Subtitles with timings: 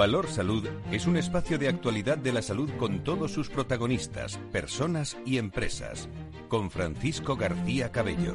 [0.00, 5.18] Valor Salud es un espacio de actualidad de la salud con todos sus protagonistas, personas
[5.26, 6.08] y empresas.
[6.48, 8.32] Con Francisco García Cabello.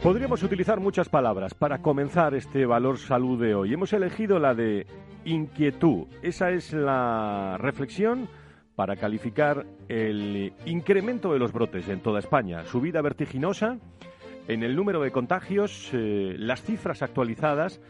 [0.00, 3.74] Podríamos utilizar muchas palabras para comenzar este Valor Salud de hoy.
[3.74, 4.86] Hemos elegido la de
[5.24, 6.06] inquietud.
[6.22, 8.28] Esa es la reflexión
[8.76, 12.64] para calificar el incremento de los brotes en toda España.
[12.66, 13.78] Subida vertiginosa
[14.48, 17.80] en el número de contagios, eh, las cifras actualizadas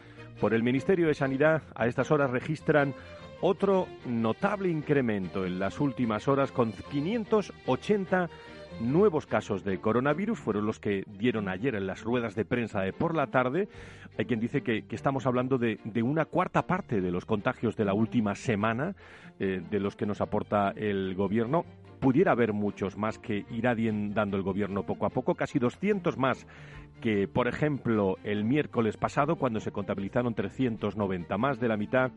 [0.41, 2.93] por el Ministerio de Sanidad a estas horas registran
[3.41, 8.29] otro notable incremento en las últimas horas con 580
[8.81, 12.91] nuevos casos de coronavirus fueron los que dieron ayer en las ruedas de prensa de
[12.91, 13.69] por la tarde.
[14.17, 17.93] Hay quien dice que, estamos hablando de, una cuarta parte de los contagios de la
[17.93, 18.95] última semana,
[19.39, 21.65] eh, de los que nos aporta el gobierno
[21.99, 26.47] pudiera haber muchos más que irá dando el gobierno poco a poco, casi 200 más
[27.01, 31.37] que, por ejemplo, el miércoles pasado, cuando se contabilizaron 390.
[31.37, 32.11] Más de la mitad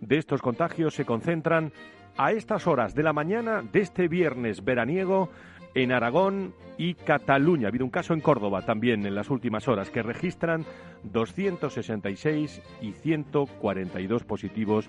[0.00, 1.72] de estos contagios se concentran
[2.16, 5.30] a estas horas de la mañana de este viernes veraniego
[5.74, 7.66] en Aragón y Cataluña.
[7.66, 10.64] Ha habido un caso en Córdoba también en las últimas horas que registran
[11.04, 14.88] 266 y 142 positivos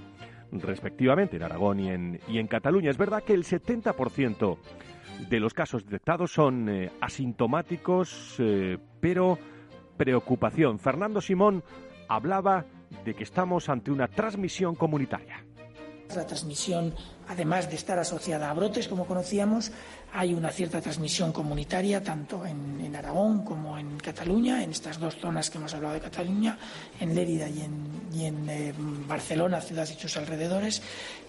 [0.52, 2.90] respectivamente en Aragón y en, Cataluña.
[2.90, 4.58] Es verdad que el 70%
[5.30, 9.38] de los casos detectados son eh, asintomáticos, eh, pero
[9.98, 10.80] preocupación.
[10.80, 11.64] Fernando Simón
[12.08, 12.66] hablaba
[13.04, 15.46] de que estamos ante una transmisión comunitaria.
[16.16, 16.94] La transmisión,
[17.30, 19.72] además de estar asociada a brotes, como conocíamos,
[20.12, 25.50] hay una cierta transmisión comunitaria, tanto en, Aragón como en Cataluña, en estas dos zonas
[25.50, 26.58] que hemos hablado de Cataluña,
[27.00, 28.74] en Lérida y en, eh,
[29.08, 30.82] Barcelona, ciudades y sus alrededores,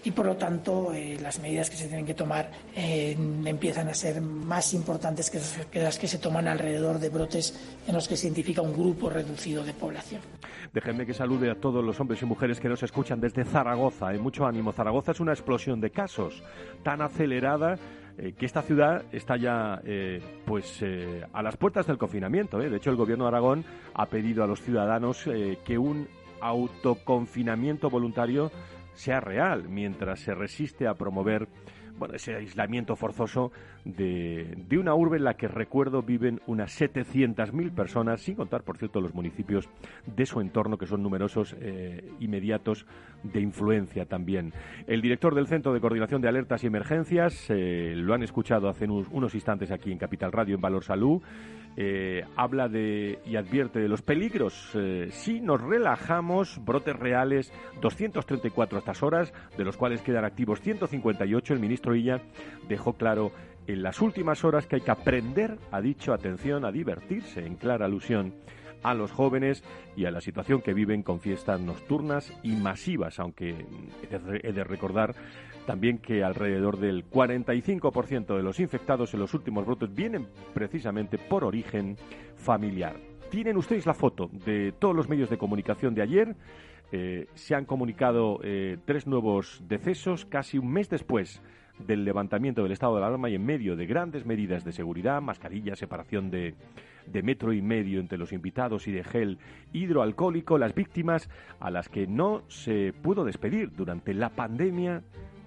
[0.03, 3.93] y por lo tanto eh, las medidas que se tienen que tomar eh, empiezan a
[3.93, 7.53] ser más importantes que, las que se toman alrededor de brotes
[7.87, 10.21] en los que se identifica un grupo reducido de población.
[10.73, 14.07] Déjenme que salude a todos los hombres y mujeres que nos escuchan desde Zaragoza.
[14.07, 14.71] Hay mucho ánimo.
[14.71, 16.43] Zaragoza es una explosión de casos
[16.83, 17.77] tan acelerada
[18.17, 22.57] eh, que esta ciudad está ya eh, pues eh, a las puertas del confinamiento.
[22.57, 25.27] De hecho, el gobierno de Aragón ha pedido a los ciudadanos
[25.65, 26.07] que un
[26.41, 28.51] autoconfinamiento voluntario
[28.93, 31.47] sea real mientras se resiste a promover
[31.97, 33.51] bueno, ese aislamiento forzoso
[33.85, 38.77] de, de, una urbe en la que, recuerdo, viven unas 700.000 personas, sin contar, por
[38.77, 39.69] cierto, los municipios
[40.05, 42.85] de su entorno, que son numerosos, eh, inmediatos,
[43.23, 44.53] de influencia también.
[44.87, 48.85] El director del Centro de Coordinación de Alertas y Emergencias, eh, lo han escuchado hace
[48.85, 51.21] unos, unos instantes aquí en Capital Radio, en Valor Salud,
[51.77, 54.71] eh, habla de y advierte de los peligros.
[54.75, 60.59] Eh, si nos relajamos, brotes reales, 234 a estas horas, de los cuales quedan activos
[60.59, 61.53] 158.
[61.53, 62.21] El ministro Illa
[62.67, 63.31] dejó claro
[63.67, 67.85] en las últimas horas que hay que aprender, ha dicho, atención, a divertirse, en clara
[67.85, 68.33] alusión
[68.83, 69.63] a los jóvenes
[69.95, 73.65] y a la situación que viven con fiestas nocturnas y masivas, aunque
[74.43, 75.13] he de recordar
[75.65, 81.43] también que alrededor del 45% de los infectados en los últimos brotes vienen precisamente por
[81.43, 81.97] origen
[82.35, 82.95] familiar.
[83.29, 86.35] Tienen ustedes la foto de todos los medios de comunicación de ayer.
[86.91, 91.41] Eh, se han comunicado eh, tres nuevos decesos casi un mes después
[91.85, 95.75] del levantamiento del estado de alarma y en medio de grandes medidas de seguridad, mascarilla,
[95.75, 96.55] separación de,
[97.05, 99.37] de metro y medio entre los invitados y de gel
[99.73, 105.03] hidroalcohólico, las víctimas a las que no se pudo despedir durante la pandemia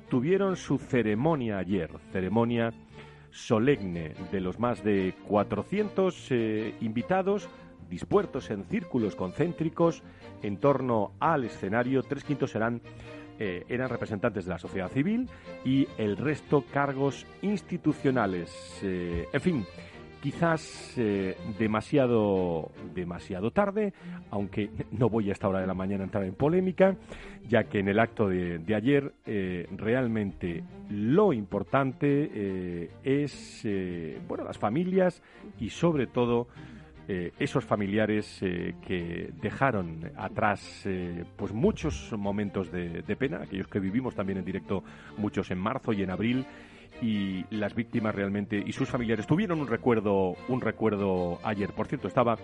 [0.08, 2.72] tuvieron su ceremonia ayer, ceremonia
[3.30, 7.48] solemne de los más de 400 eh, invitados
[7.90, 10.02] dispuestos en círculos concéntricos
[10.42, 12.02] en torno al escenario.
[12.02, 12.80] Tres quintos serán
[13.38, 15.28] eh, eran representantes de la sociedad civil
[15.64, 18.80] y el resto cargos institucionales.
[18.82, 19.64] Eh, en fin,
[20.22, 23.92] quizás eh, demasiado, demasiado tarde,
[24.30, 26.96] aunque no voy a esta hora de la mañana a entrar en polémica,
[27.48, 29.12] ya que en el acto de, ayer
[29.76, 33.66] realmente lo importante es
[34.26, 35.22] bueno las familias
[35.58, 36.48] y sobre todo
[37.06, 43.78] eh, esos familiares eh, que dejaron atrás eh, pues muchos momentos de, pena, aquellos que
[43.78, 44.82] vivimos también en directo,
[45.18, 46.46] muchos en marzo y en abril,
[47.02, 51.72] y las víctimas realmente y sus familiares tuvieron un recuerdo, un recuerdo ayer.
[51.72, 52.38] Por cierto, estaba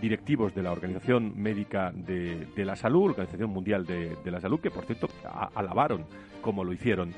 [0.00, 4.86] directivos de la Organización Médica de, la Salud, Organización Mundial de, la Salud, que por
[4.86, 5.08] cierto
[5.54, 6.06] alabaron
[6.40, 7.12] como lo hicieron.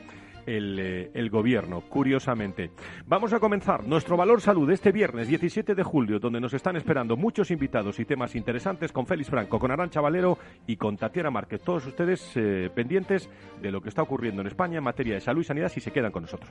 [0.47, 2.71] Eh, el, gobierno, curiosamente.
[3.06, 7.17] Vamos a comenzar nuestro Valor Salud este viernes 17 de julio, donde nos están esperando
[7.17, 11.62] muchos invitados y temas interesantes con Félix Franco, con Arancha Valero y con Tatiana Márquez.
[11.62, 13.31] Todos ustedes eh, pendientes
[13.61, 15.93] de lo que está ocurriendo en España en materia de salud y sanidad si se
[15.93, 16.50] quedan con nosotros.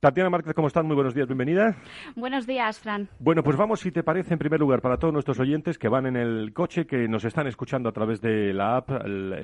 [0.00, 0.86] Tatiana Márquez, ¿cómo están?
[0.86, 1.76] Muy buenos días, bienvenida.
[2.16, 3.10] Buenos días, Fran.
[3.18, 6.06] Bueno, pues vamos, si te parece, en primer lugar, para todos nuestros oyentes que van
[6.06, 8.88] en el coche, que nos están escuchando a través de la app,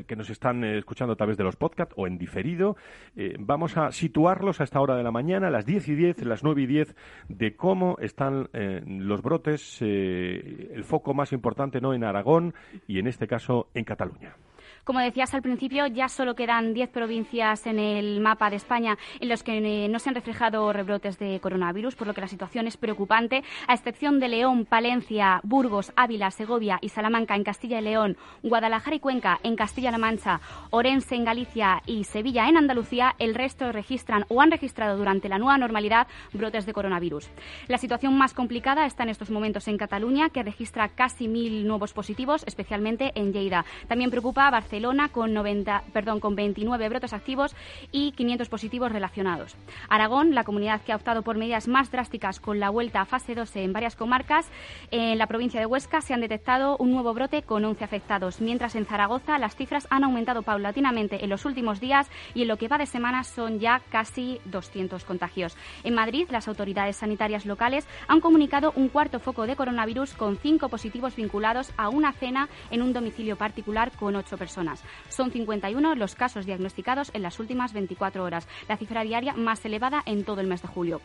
[0.06, 2.75] que nos están eh, escuchando a través de los podcasts o en diferido,
[3.17, 6.25] eh, vamos a situarlos a esta hora de la mañana, a las 10 y 10,
[6.25, 6.97] las 9 y 10,
[7.29, 12.55] de cómo están eh, los brotes, el foco más importante no en Aragón
[12.87, 14.35] y en este caso en Cataluña.
[14.86, 19.28] Como decías al principio, ya solo quedan 10 provincias en el mapa de España en
[19.28, 22.68] los que eh, no se han reflejado rebrotes de coronavirus, por lo que la situación
[22.68, 27.82] es preocupante, a excepción de León, Palencia, Burgos, Ávila, Segovia y Salamanca en Castilla y
[27.82, 30.40] León, Guadalajara y Cuenca en Castilla-La Mancha,
[30.70, 35.38] Orense en Galicia y Sevilla en Andalucía, el resto registran o han registrado durante la
[35.38, 37.28] nueva normalidad brotes de coronavirus.
[37.66, 41.92] La situación más complicada está en estos momentos en Cataluña, que registra casi mil nuevos
[41.92, 43.64] positivos, especialmente en Lleida.
[43.88, 47.56] También preocupa a Barcelona Barcelona con, 90, perdón, con 29 brotes activos
[47.93, 49.56] y 500 positivos relacionados.
[49.88, 53.34] Aragón, la comunidad que ha optado por medidas más drásticas con la vuelta a fase
[53.34, 54.46] 2 en varias comarcas,
[54.90, 58.75] en la provincia de Huesca se han detectado un nuevo brote con 11 afectados, mientras
[58.75, 62.69] en Zaragoza las cifras han aumentado paulatinamente en los últimos días y en lo que
[62.69, 65.56] va de semana son ya casi 200 contagios.
[65.84, 70.69] En Madrid, las autoridades sanitarias locales han comunicado un cuarto foco de coronavirus con cinco
[70.69, 74.65] positivos vinculados a una cena en un domicilio particular con ocho personas.
[75.08, 80.02] Son 51 los casos diagnosticados en las últimas 24 horas, la cifra diaria más elevada
[80.06, 81.00] en todo el mes de julio.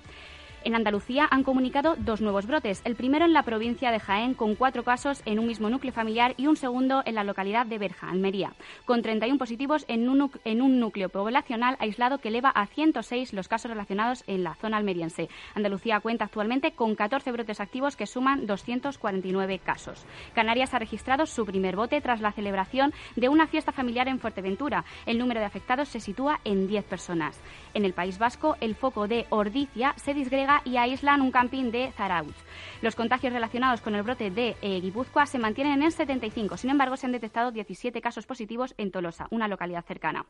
[0.63, 2.81] En Andalucía han comunicado dos nuevos brotes.
[2.85, 6.35] El primero en la provincia de Jaén, con cuatro casos en un mismo núcleo familiar,
[6.37, 8.53] y un segundo en la localidad de Berja, Almería,
[8.85, 13.47] con 31 positivos en un, en un núcleo poblacional aislado que eleva a 106 los
[13.47, 15.29] casos relacionados en la zona almeriense.
[15.55, 20.05] Andalucía cuenta actualmente con 14 brotes activos que suman 249 casos.
[20.35, 24.85] Canarias ha registrado su primer bote tras la celebración de una fiesta familiar en Fuerteventura.
[25.07, 27.39] El número de afectados se sitúa en 10 personas.
[27.73, 31.91] En el País Vasco, el foco de Ordicia se disgrega y aíslan un camping de
[31.93, 32.35] Zarauz.
[32.81, 36.57] Los contagios relacionados con el brote de eh, Guipúzcoa se mantienen en 75.
[36.57, 40.25] Sin embargo, se han detectado 17 casos positivos en Tolosa, una localidad cercana.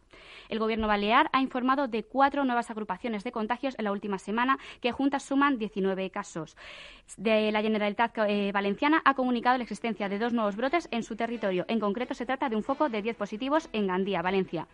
[0.50, 4.60] El Gobierno balear ha informado de cuatro nuevas agrupaciones de contagios en la última semana,
[4.82, 6.58] que juntas suman 19 casos.
[7.18, 11.16] De la Generalitat eh, Valenciana ha comunicado la existencia de dos nuevos brotes en su
[11.16, 11.66] territorio.
[11.68, 14.68] En concreto, se trata de un foco de 10 positivos en Gandía, Valencia.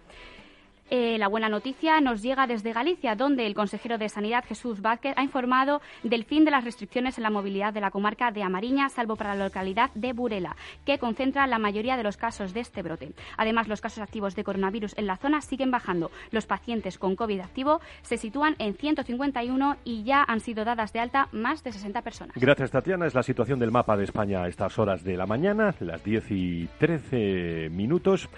[0.90, 5.14] Eh, la buena noticia nos llega desde Galicia, donde el consejero de Sanidad, Jesús Vázquez,
[5.18, 8.88] ha informado del fin de las restricciones en la movilidad de la comarca de Amariña,
[8.88, 10.56] salvo para la localidad de Burela,
[10.86, 13.12] que concentra la mayoría de los casos de este brote.
[13.36, 16.10] Además, los casos activos de coronavirus en la zona siguen bajando.
[16.32, 21.00] Los pacientes con COVID activo se sitúan en 151 y ya han sido dadas de
[21.00, 22.38] alta más de 60 personas.
[22.38, 23.08] Gracias, Tatiana.
[23.08, 26.32] Es la situación del mapa de España a estas horas de la mañana, las 10
[26.32, 28.30] y 13 minutos.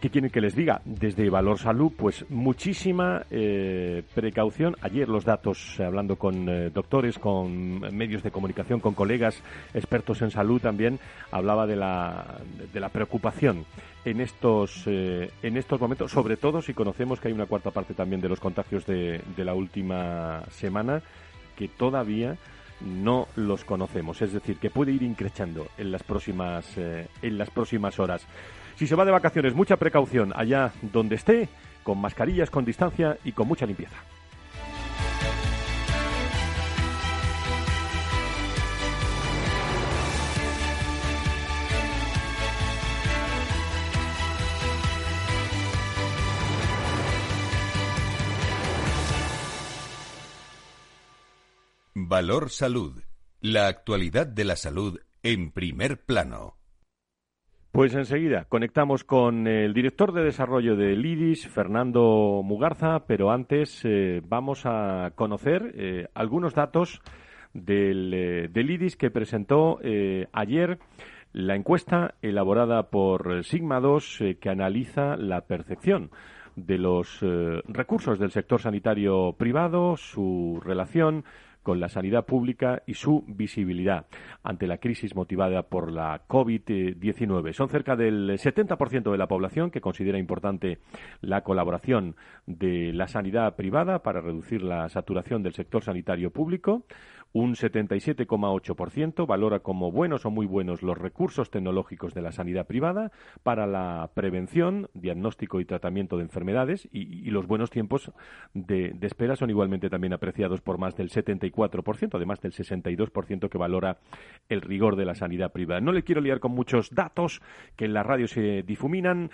[0.00, 0.82] ¿Qué quieren que les diga?
[0.84, 4.76] Desde Valor Salud, pues muchísima eh, precaución.
[4.82, 10.20] Ayer los datos, eh, hablando con eh, doctores, con medios de comunicación, con colegas expertos
[10.20, 10.98] en salud también,
[11.30, 12.40] hablaba de la,
[12.74, 13.64] de la preocupación
[14.04, 18.20] en estos, en estos momentos, sobre todo si conocemos que hay una cuarta parte también
[18.20, 21.02] de los contagios de, de la última semana
[21.56, 22.36] que todavía
[22.80, 27.98] no los conocemos, es decir, que puede ir increchando en las próximas en las próximas
[27.98, 28.26] horas.
[28.76, 31.48] Si se va de vacaciones, mucha precaución allá donde esté,
[31.82, 33.96] con mascarillas, con distancia y con mucha limpieza.
[51.94, 53.02] Valor Salud.
[53.40, 56.56] La actualidad de la salud en primer plano.
[57.76, 64.22] Pues enseguida conectamos con el director de desarrollo del IDIS, Fernando Mugarza, pero antes eh,
[64.26, 67.02] vamos a conocer eh, algunos datos
[67.52, 69.78] del, eh, del, IDIS que presentó
[70.32, 70.78] ayer
[71.34, 76.10] la encuesta elaborada por Sigma 2 que analiza la percepción
[76.54, 77.20] de los
[77.68, 81.24] recursos del sector sanitario privado, su relación
[81.66, 84.06] con la sanidad pública y su visibilidad
[84.44, 87.52] ante la crisis motivada por la COVID-19.
[87.54, 90.78] Son cerca del 70% de la población que considera importante
[91.22, 92.14] la colaboración
[92.46, 96.84] de la sanidad privada para reducir la saturación del sector sanitario público.
[97.38, 103.12] Un 77,8% valora como buenos o muy buenos los recursos tecnológicos de la sanidad privada
[103.42, 108.10] para la prevención, diagnóstico y tratamiento de enfermedades y, los buenos tiempos
[108.54, 113.98] de, espera son igualmente también apreciados por más del 74%, además del 62% que valora
[114.48, 115.82] el rigor de la sanidad privada.
[115.82, 117.42] No le quiero liar con muchos datos
[117.76, 119.28] que en la radio se difuminan.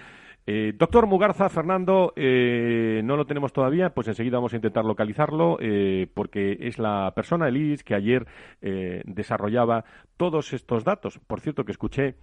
[0.44, 5.56] Eh, doctor Mugarza, Fernando, eh, no lo tenemos todavía, pues enseguida vamos a intentar localizarlo,
[5.60, 8.26] eh, porque es la persona, el IRIS, que ayer
[9.04, 9.84] desarrollaba
[10.16, 11.18] todos estos datos.
[11.26, 12.14] Por cierto, que escuché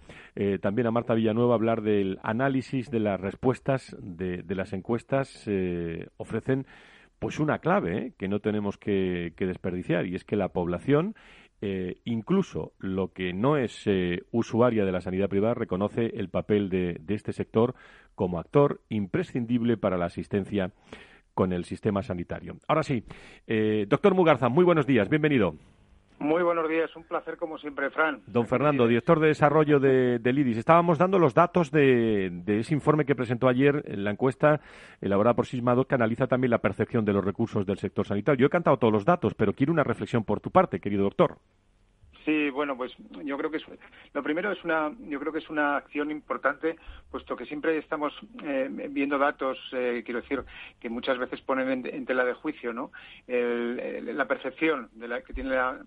[0.61, 5.49] también a Marta Villanueva hablar del análisis de las respuestas de, las encuestas.
[6.17, 6.65] ofrecen
[7.19, 11.15] pues una clave que no tenemos que desperdiciar, y es que la población
[11.61, 16.69] eh, incluso lo que no es eh, usuaria de la sanidad privada reconoce el papel
[16.69, 17.75] de, este sector
[18.15, 20.71] como actor imprescindible para la asistencia
[21.33, 22.57] con el sistema sanitario.
[22.67, 23.03] Ahora sí,
[23.47, 25.55] eh, doctor Mugarza, muy buenos días, bienvenido.
[26.19, 28.21] Muy buenos días, un placer como siempre, Fran.
[28.27, 30.57] Don Fernando, director de desarrollo de, del IDIS.
[30.57, 34.59] Estábamos dando los datos de, ese informe que presentó ayer en la encuesta
[34.99, 38.41] elaborada por Sismado, que analiza también la percepción de los recursos del sector sanitario.
[38.41, 41.37] Yo he cantado todos los datos, pero quiero una reflexión por tu parte, querido doctor.
[42.25, 42.91] Sí, bueno, pues
[43.23, 43.63] yo creo que es,
[44.13, 46.75] lo primero es una, yo creo que es una acción importante,
[47.09, 50.43] puesto que siempre estamos eh, viendo datos, eh, quiero decir,
[50.81, 52.91] que muchas veces ponen en, tela de juicio, ¿no?
[53.27, 55.79] la percepción de la que tiene la,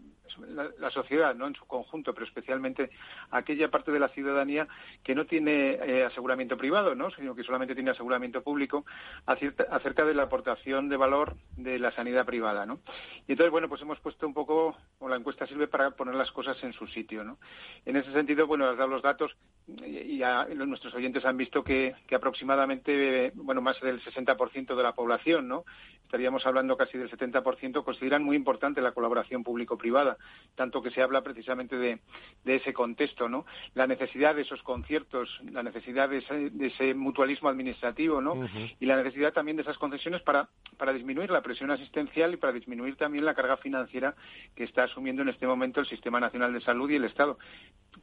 [0.79, 1.47] la, sociedad ¿no?
[1.47, 2.91] en su conjunto, pero especialmente
[3.31, 4.69] aquella parte de la ciudadanía
[5.03, 7.11] que no tiene eh, aseguramiento privado, ¿no?
[7.11, 8.85] sino que solamente tiene aseguramiento público,
[9.27, 12.67] acerca de la aportación de valor de la sanidad privada.
[12.67, 12.81] ¿no?
[13.27, 16.31] Y entonces, bueno, pues hemos puesto un poco, o la encuesta sirve para poner las
[16.33, 17.25] cosas en su sitio.
[17.25, 17.39] ¿no?
[17.87, 19.37] En ese sentido, bueno, has dado los datos
[19.67, 20.23] y
[20.55, 25.65] nuestros oyentes han visto que, que aproximadamente, bueno, más del 60% de la población, ¿no?
[26.13, 30.19] estaríamos hablando casi del 70%, consideran muy importante la colaboración público-privada,
[30.55, 32.01] tanto que se habla precisamente de,
[32.45, 33.47] ese contexto, ¿no?
[33.75, 36.19] La necesidad de esos conciertos, la necesidad de
[36.67, 38.49] ese, mutualismo administrativo, ¿no?
[38.79, 42.53] Y la necesidad también de esas concesiones para, para disminuir la presión asistencial y para
[42.53, 44.15] disminuir también la carga financiera
[44.55, 47.39] que está asumiendo en este momento el Sistema Nacional de Salud y el Estado.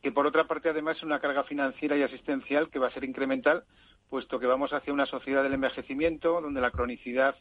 [0.02, 3.04] Que por otra parte, además, es una carga financiera y asistencial que va a ser
[3.04, 3.64] incremental,
[4.10, 7.36] puesto que vamos hacia una sociedad del envejecimiento, donde la cronicidad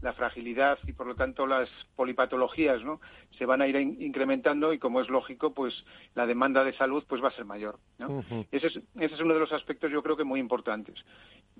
[0.00, 3.00] la fragilidad y por lo tanto las polipatologías ¿no?
[3.38, 5.74] se van a ir incrementando y como es lógico pues
[6.14, 8.22] la demanda de salud pues va a ser mayor ¿no?
[8.52, 10.96] ese, es, ese es uno de los aspectos yo creo que muy importantes.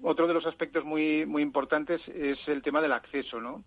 [0.02, 3.64] Otro de los aspectos muy muy importantes es el tema del acceso no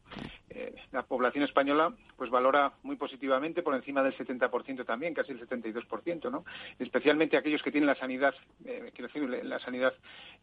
[0.50, 5.48] eh, la población española pues valora muy positivamente por encima del 70% también casi el
[5.48, 6.46] 72% no
[6.80, 9.94] especialmente aquellos que tienen la sanidad eh, quiero decir la sanidad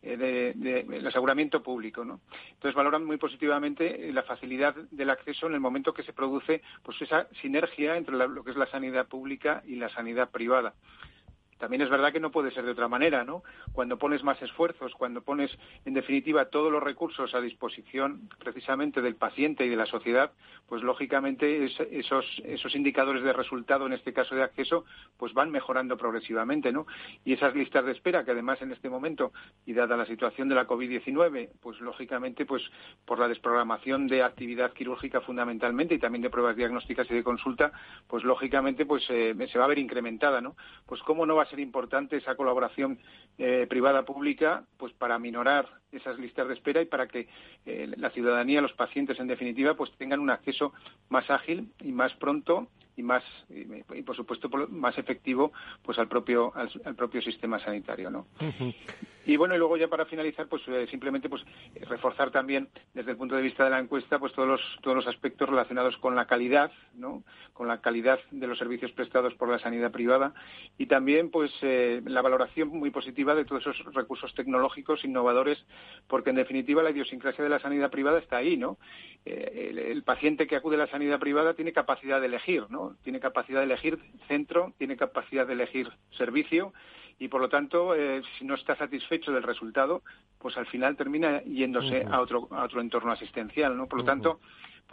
[0.03, 2.21] eh, de, el aseguramiento público no
[2.53, 7.01] entonces valoran muy positivamente la facilidad del acceso en el momento que se produce pues
[7.03, 10.75] esa sinergia entre lo que es la sanidad pública y la sanidad privada.
[11.65, 13.43] También es verdad que no puede ser de otra manera, ¿no?
[13.73, 15.51] Cuando pones más esfuerzos, cuando pones,
[15.87, 20.33] en definitiva, todos los recursos a disposición precisamente del paciente y de la sociedad,
[20.69, 24.85] pues lógicamente esos, esos indicadores de resultado, en este caso de acceso,
[25.17, 26.87] pues van mejorando progresivamente, ¿no?
[27.25, 29.33] Y esas listas de espera, que además en este momento,
[29.65, 32.63] y dada la situación de la COVID-19, pues lógicamente, pues
[33.07, 37.73] por la desprogramación de actividad quirúrgica fundamentalmente y también de pruebas diagnósticas y de consulta,
[38.07, 40.57] pues lógicamente, pues eh, se va a ver incrementada, ¿no?
[40.85, 42.99] Pues cómo no va a ser importante esa colaboración
[43.39, 47.29] eh, privada-pública pues para minorar esas listas de espera y para que
[47.67, 50.73] eh, la ciudadanía, los pacientes en definitiva, pues tengan un acceso
[51.09, 56.53] más ágil y más pronto y más y, por supuesto más efectivo pues al propio
[56.55, 58.27] al, propio sistema sanitario no
[59.27, 61.43] y bueno y luego ya para finalizar pues eh, simplemente pues
[61.89, 65.07] reforzar también desde el punto de vista de la encuesta pues todos los todos los
[65.07, 67.23] aspectos relacionados con la calidad no
[67.53, 70.35] con la calidad de los servicios prestados por la sanidad privada
[70.79, 75.65] y también pues eh, la valoración muy positiva de todos esos recursos tecnológicos innovadores
[76.07, 78.79] porque en definitiva la idiosincrasia de la sanidad privada está ahí no
[79.25, 82.84] eh, el, el paciente que acude a la sanidad privada tiene capacidad de elegir no
[83.03, 83.99] tiene capacidad de elegir
[84.29, 86.73] centro, tiene capacidad de elegir servicio
[87.19, 90.03] y por lo tanto, eh, si no está satisfecho del resultado,
[90.39, 93.87] pues al final termina yéndose a otro a otro entorno asistencial, ¿no?
[93.87, 94.41] Por lo tanto,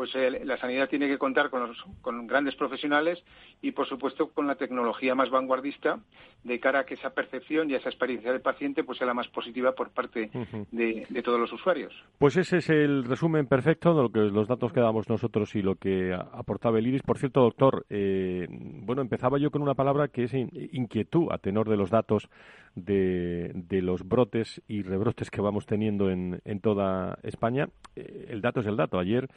[0.01, 3.24] pues eh, la sanidad tiene que contar con, los, con grandes profesionales
[3.62, 6.00] y, por supuesto, con la tecnología más vanguardista
[6.43, 9.27] de cara a que esa percepción y esa experiencia del paciente pues sea la más
[9.27, 10.31] positiva por parte
[10.72, 11.93] de, todos los usuarios.
[12.17, 15.62] Pues ese es el resumen perfecto de lo que los datos que damos nosotros y
[15.62, 17.03] lo que aportaba el IRIS.
[17.03, 21.70] Por cierto, doctor, eh, bueno, empezaba yo con una palabra que es inquietud a tenor
[21.70, 22.27] de los datos
[22.74, 27.70] de, los brotes y rebrotes que vamos teniendo en, en toda España.
[27.96, 28.98] Eh, el dato es el dato.
[28.98, 29.29] Ayer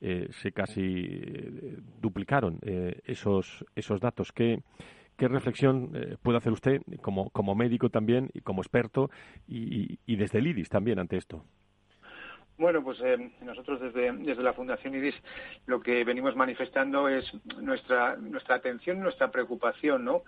[0.00, 4.32] eh, se casi eh, duplicaron eh, esos, esos datos.
[4.32, 4.62] ¿Qué,
[5.16, 9.10] qué reflexión puede hacer usted como, como médico también y como experto
[9.48, 11.44] y, y desde el IDIS también ante esto?
[12.58, 12.98] Bueno, pues
[13.42, 15.14] nosotros desde, desde la Fundación IDIS
[15.66, 20.22] lo que venimos manifestando es nuestra, nuestra atención, nuestra preocupación, ¿no?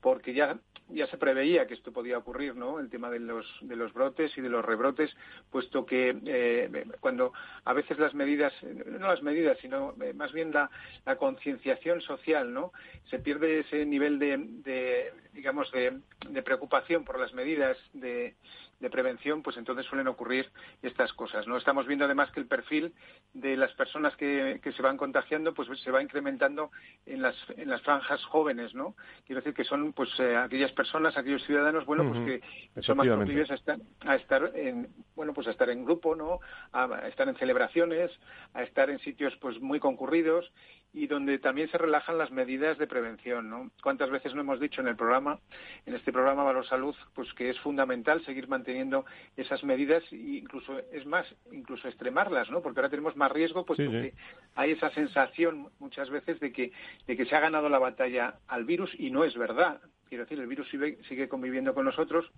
[0.00, 0.58] Porque ya
[0.88, 2.78] ya se preveía que esto podía ocurrir, ¿no?
[2.78, 5.10] El tema de los, de los brotes y de los rebrotes,
[5.50, 7.32] puesto que eh, cuando
[7.64, 10.70] a veces las medidas, no las medidas, sino eh, más bien la,
[11.06, 12.72] la concienciación social, ¿no?
[13.10, 15.98] Se pierde ese nivel de, de digamos, de,
[16.28, 18.34] de preocupación por las medidas de,
[18.82, 20.50] de prevención, pues entonces suelen ocurrir
[20.82, 21.46] estas cosas.
[21.46, 22.92] No estamos viendo además que el perfil
[23.32, 26.70] de las personas que, que se van contagiando, pues se va incrementando
[27.06, 28.96] en las, en las franjas jóvenes, ¿no?
[29.24, 32.42] Quiero decir que son pues eh, aquellas personas, aquellos ciudadanos, bueno, pues
[32.74, 36.16] que son más proclives a estar, a estar en, bueno, pues a estar en grupo,
[36.16, 36.40] ¿no?
[36.72, 38.10] A, estar en celebraciones,
[38.52, 40.52] a estar en sitios pues muy concurridos
[40.94, 43.70] y donde también se relajan las medidas de prevención, ¿no?
[43.82, 45.38] ¿Cuántas veces no hemos dicho en el programa,
[45.86, 49.06] en este programa Valor Salud, pues que es fundamental seguir manteniendo
[49.36, 52.60] esas medidas e incluso, es más, incluso extremarlas, ¿no?
[52.60, 54.12] Porque ahora tenemos más riesgo, pues porque
[54.54, 56.72] hay esa sensación muchas veces de que,
[57.06, 59.80] de que se ha ganado la batalla al virus y no es verdad.
[60.08, 62.30] Quiero decir, el virus sigue, sigue conviviendo con nosotros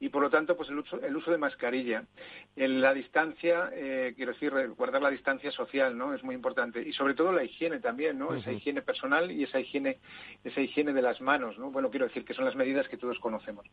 [0.00, 2.04] y por lo tanto pues el uso, el uso de mascarilla
[2.56, 6.82] en la distancia eh, quiero decir guardar la distancia social no es muy importante.
[6.82, 9.98] Y sobre todo la higiene también no esa higiene personal y esa higiene
[10.42, 13.18] esa higiene de las manos no bueno quiero decir que son las medidas que todos
[13.18, 13.66] conocemos.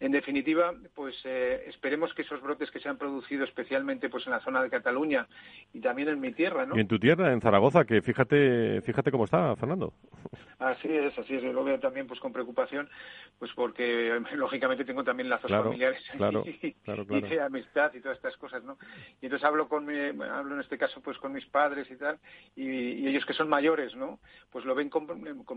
[0.00, 4.32] En definitiva pues eh, esperemos que esos brotes que se han producido especialmente pues en
[4.32, 5.28] la zona de Cataluña
[5.72, 9.12] y también en mi tierra no y en tu tierra en Zaragoza que fíjate fíjate
[9.12, 9.92] cómo está Fernando.
[10.58, 11.42] Así es así es.
[11.42, 12.88] Yo lo veo también pues con preocupación
[13.38, 16.02] pues porque lógicamente tengo también lazos familiares
[16.62, 18.78] y, de amistad y todas estas cosas, ¿no?
[19.20, 22.18] Y entonces hablo con mi, hablo en este caso pues con mis padres y tal,
[22.56, 24.20] y, ellos que son mayores, ¿no?
[24.50, 25.06] Pues lo ven con,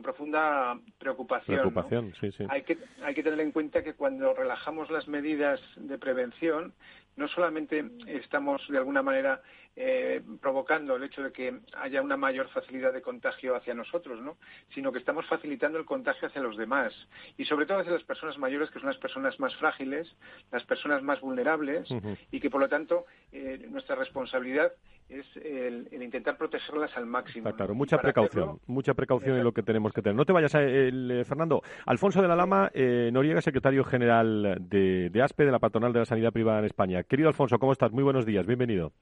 [0.02, 1.60] profunda preocupación.
[1.60, 2.46] Preocupación, sí, sí.
[2.50, 6.74] Hay que, hay que tener en cuenta que cuando relajamos las medidas de prevención,
[7.16, 9.42] no solamente estamos de alguna manera
[9.78, 14.38] eh, provocando el hecho de que haya una mayor facilidad de contagio hacia nosotros, ¿no?
[14.74, 16.94] sino que estamos facilitando el contagio hacia los demás
[17.38, 20.16] y sobre todo hacia las personas mayores, que son las personas más frágiles,
[20.52, 21.90] las personas más vulnerables
[22.32, 24.72] y que por lo tanto eh, nuestra responsabilidad
[25.10, 27.54] es el, intentar protegerlas al máximo.
[27.54, 30.16] claro, mucha precaución, mucha precaución en lo que tenemos que tener.
[30.16, 31.62] No te vayas, a, eh, Fernando.
[31.86, 36.00] Alfonso de la Lama, eh, Noriega, secretario general de, de ASPE, de la Patronal de
[36.00, 37.04] la Sanidad Privada en España.
[37.04, 37.92] Querido Alfonso, ¿cómo estás?
[37.92, 38.94] Muy buenos días, bienvenido.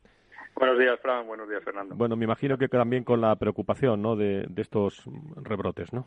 [0.56, 1.26] Buenos días, Fran.
[1.26, 1.96] Buenos días, Fernando.
[1.96, 4.16] Bueno, me imagino que también con la preocupación ¿no?
[4.16, 5.04] de, estos
[5.36, 6.06] rebrotes, ¿no?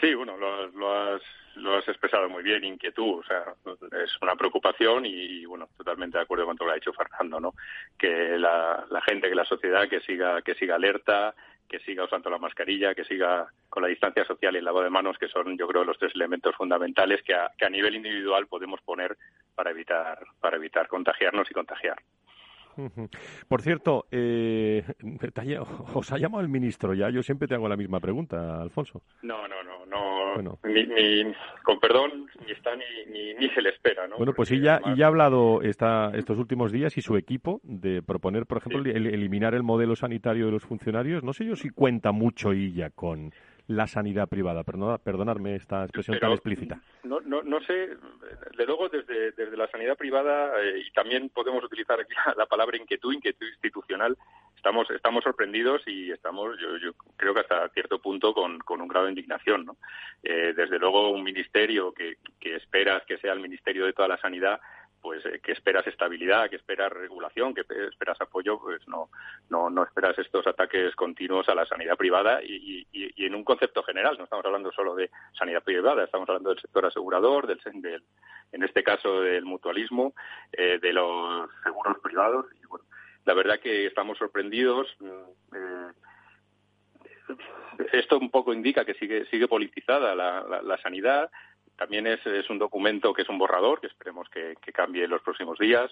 [0.00, 1.22] Sí, bueno, lo, has,
[1.56, 3.42] lo has expresado muy bien, inquietud, o sea,
[4.04, 7.40] es una preocupación y, bueno, totalmente de acuerdo con todo lo que ha dicho Fernando,
[7.40, 7.54] ¿no?
[7.98, 11.34] Que la, gente, que la sociedad, que siga, que siga alerta,
[11.68, 14.90] que siga usando la mascarilla, que siga con la distancia social y el lavado de
[14.90, 18.46] manos, que son, yo creo, los tres elementos fundamentales que a, que a nivel individual
[18.46, 19.16] podemos poner
[19.54, 21.98] para evitar, para evitar contagiarnos y contagiar.
[23.48, 24.84] Por cierto, eh,
[25.94, 27.10] os ha llamado el ministro ya.
[27.10, 29.02] Yo siempre te hago la misma pregunta, Alfonso.
[29.22, 30.58] No, no, no, no.
[30.64, 31.32] Ni,
[31.64, 34.16] con perdón, ni está ni, ni, se le espera, ¿no?
[34.16, 37.60] Bueno, pues y ya, y ya ha hablado esta, estos últimos días y su equipo
[37.64, 41.24] de proponer, por ejemplo, eliminar el modelo sanitario de los funcionarios.
[41.24, 43.32] No sé yo si cuenta mucho ella con
[43.68, 44.64] la sanidad privada.
[44.64, 46.80] Perdona, perdonarme esta expresión tan explícita.
[47.04, 47.72] No, no, no sé,
[48.56, 52.78] de luego desde, desde la sanidad privada, eh, y también podemos utilizar aquí la, palabra
[52.78, 54.16] inquietud, inquietud institucional,
[54.56, 58.88] estamos, estamos sorprendidos y estamos, yo, yo creo que hasta cierto punto, con, con un
[58.88, 59.66] grado de indignación.
[59.66, 59.76] ¿no?
[60.22, 64.18] Eh, desde luego, un ministerio que, que esperas que sea el ministerio de toda la
[64.18, 64.60] sanidad,
[65.00, 69.10] pues eh, que esperas estabilidad, que esperas regulación, que esperas apoyo, pues no,
[69.48, 73.82] no, no esperas estos ataques continuos a la sanidad privada y, y, en un concepto
[73.82, 78.02] general, no estamos hablando solo de sanidad privada, estamos hablando del sector asegurador, del, del
[78.52, 80.14] en este caso del mutualismo,
[80.52, 82.46] eh, de los seguros privados.
[82.62, 82.86] Y bueno,
[83.24, 84.88] la verdad que estamos sorprendidos.
[85.00, 85.92] Mm, eh,
[87.92, 91.30] esto un poco indica que sigue, sigue politizada la, la sanidad,
[91.78, 95.22] también es, es, un documento que es un borrador, que esperemos que, cambie en los
[95.22, 95.90] próximos días,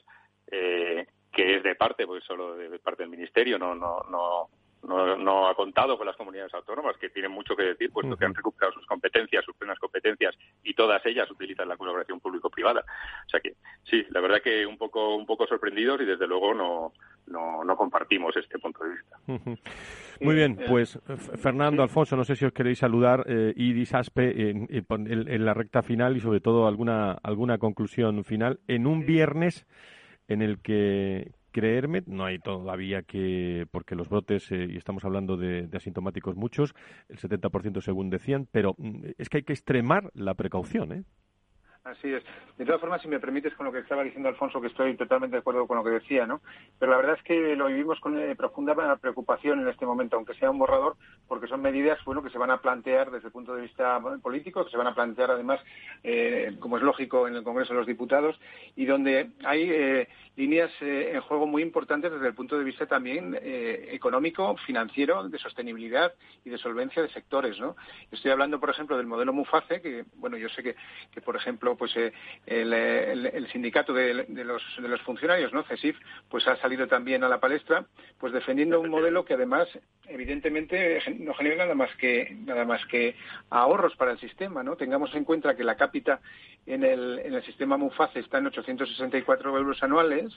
[0.51, 4.51] eh, que es de parte, porque solo de parte del Ministerio, no, no, no,
[4.87, 8.35] no, ha contado con las comunidades autónomas, que tienen mucho que decir, puesto que han
[8.35, 12.85] recuperado sus competencias, sus plenas competencias, y todas ellas utilizan la colaboración público-privada.
[13.27, 16.55] O sea que sí, la verdad que un poco, un poco sorprendidos y desde luego
[16.55, 16.93] no,
[17.27, 19.19] no, no compartimos este punto de vista.
[20.21, 20.99] Muy bien, pues
[21.41, 25.83] Fernando, Alfonso, no sé si os queréis saludar eh, y disaspe en, en, la recta
[25.83, 28.61] final y sobre todo alguna, alguna conclusión final.
[28.67, 29.67] En un viernes
[30.29, 35.39] en el que creerme, no hay todavía que, porque los brotes, eh, y estamos hablando
[35.39, 36.75] de, de, asintomáticos muchos,
[37.09, 41.05] el 70% según decían, pero mm, es que hay que extremar la precaución, ¿eh?
[41.87, 42.25] Así es.
[42.59, 45.37] De todas formas, si me permites con lo que estaba diciendo Alfonso, que estoy totalmente
[45.37, 46.41] de acuerdo con lo que decía, ¿no?
[46.81, 50.35] Pero la verdad es que lo vivimos con eh, profunda preocupación en este momento, aunque
[50.35, 50.97] sea un borrador,
[51.29, 54.65] porque son medidas, bueno, que se van a plantear desde el punto de vista político,
[54.65, 55.61] que se van a plantear además,
[56.03, 58.37] eh, como es lógico, en el Congreso de los Diputados,
[58.75, 63.39] y donde hay eh, líneas en juego muy importantes desde el punto de vista también
[63.43, 66.13] económico, financiero, de sostenibilidad
[66.45, 67.75] y de solvencia de sectores, ¿no?
[68.11, 70.77] Estoy hablando, por ejemplo, del modelo MUFACE, que, bueno, yo sé que,
[71.11, 72.13] que por ejemplo, pues eh,
[72.47, 75.63] el, sindicato de, los, funcionarios, ¿no?
[75.65, 75.97] CESIF,
[76.29, 77.87] pues ha salido también a la palestra,
[78.19, 79.69] pues defendiendo un modelo que además
[80.09, 83.17] evidentemente no genera nada más que nada más que
[83.51, 84.77] ahorros para el sistema, ¿no?
[84.77, 86.21] Tengamos en cuenta que la cápita
[86.67, 90.33] en el, en el sistema MUFACE está en 864 euros anuales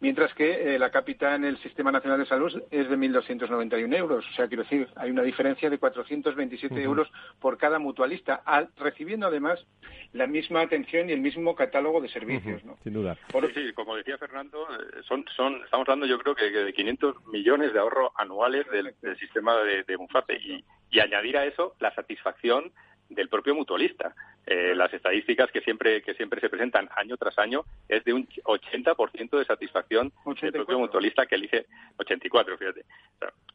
[0.00, 4.26] mientras que eh, la cápita en el Sistema Nacional de Salud es de 1.291 euros.
[4.26, 8.42] O sea, quiero decir, hay una diferencia de 427 euros por cada mutualista,
[8.76, 9.64] recibiendo además
[10.12, 12.64] la misma atención y el mismo catálogo de servicios.
[12.64, 12.76] ¿no?
[12.82, 13.16] Sin duda.
[13.54, 17.72] sí, como decía Fernando, eh, son, son, estamos hablando yo creo que de 500 millones
[17.72, 19.96] de ahorro anuales del, sistema de, de
[20.40, 22.72] y, y añadir a eso la satisfacción
[23.10, 24.14] del propio mutualista.
[24.46, 28.26] Eh, las estadísticas que siempre que siempre se presentan año tras año es de un
[28.26, 31.66] 80% de satisfacción del propio mutualista que elige
[31.98, 32.84] 84, fíjate.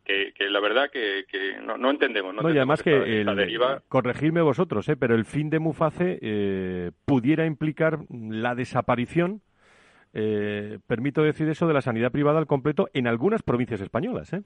[0.04, 1.26] que, la verdad que,
[1.62, 2.36] no, entendemos.
[2.36, 7.46] No, y además que el, corregidme vosotros, eh, pero el fin de Muface eh, pudiera
[7.46, 9.42] implicar la desaparición
[10.18, 14.44] eh, permito decir eso de la sanidad privada al completo en algunas provincias españolas, ¿eh?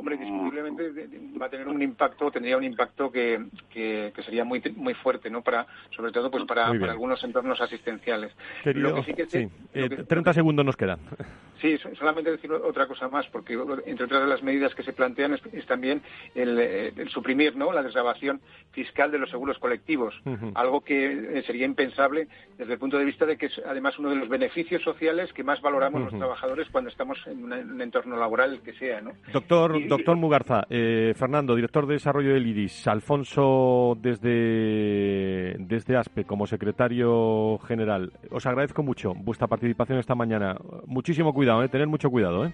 [0.00, 1.08] Hombre, indiscutiblemente
[1.40, 5.42] va a tener un impacto, tendría un impacto que, que, sería muy muy fuerte, ¿no?
[5.42, 8.32] Para, sobre todo, pues para, para algunos entornos asistenciales.
[8.62, 9.48] Querido, sí
[10.06, 11.00] 30 segundos nos quedan.
[11.60, 15.34] Sí, solamente decir otra cosa más, porque entre otras de las medidas que se plantean
[15.52, 16.02] es, también
[16.34, 17.72] eh, el, suprimir, ¿no?
[17.72, 20.14] La desgrabación fiscal de los seguros colectivos,
[20.54, 24.10] algo que eh, sería impensable desde el punto de vista de que es además uno
[24.10, 28.60] de los beneficios sociales que más valoramos los trabajadores cuando estamos en un, entorno laboral
[28.62, 29.12] que sea, ¿no?
[29.32, 36.46] Doctor doctor Mugarza, eh, Fernando, director de desarrollo del IDIS, Alfonso desde, desde ASPE como
[36.46, 40.56] secretario general, os agradezco mucho vuestra participación esta mañana.
[40.86, 42.46] Muchísimo cuidado, eh, tener mucho cuidado.
[42.46, 42.52] ¿eh?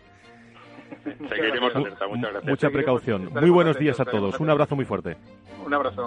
[1.28, 2.50] Seguiremos alerta, muchas gracias.
[2.50, 3.30] Mucha precaución.
[3.32, 4.38] Muy buenos días a todos.
[4.40, 5.16] Un abrazo muy fuerte.
[5.64, 6.06] Un abrazo.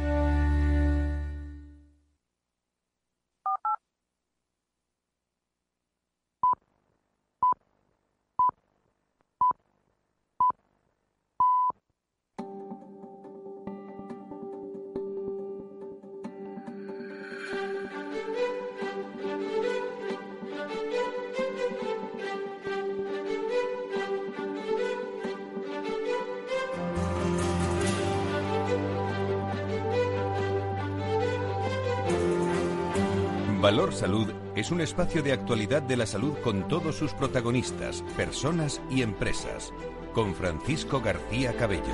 [33.71, 38.81] Valor Salud es un espacio de actualidad de la salud con todos sus protagonistas, personas
[38.89, 39.73] y empresas.
[40.13, 41.93] Con Francisco García Cabello.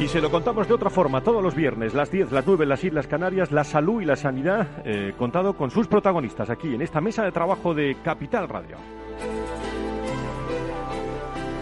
[0.00, 2.68] Y se lo contamos de otra forma, todos los viernes, las 10, las 9 en
[2.70, 6.82] las Islas Canarias, la salud y la sanidad, eh, contado con sus protagonistas aquí en
[6.82, 8.78] esta mesa de trabajo de Capital Radio.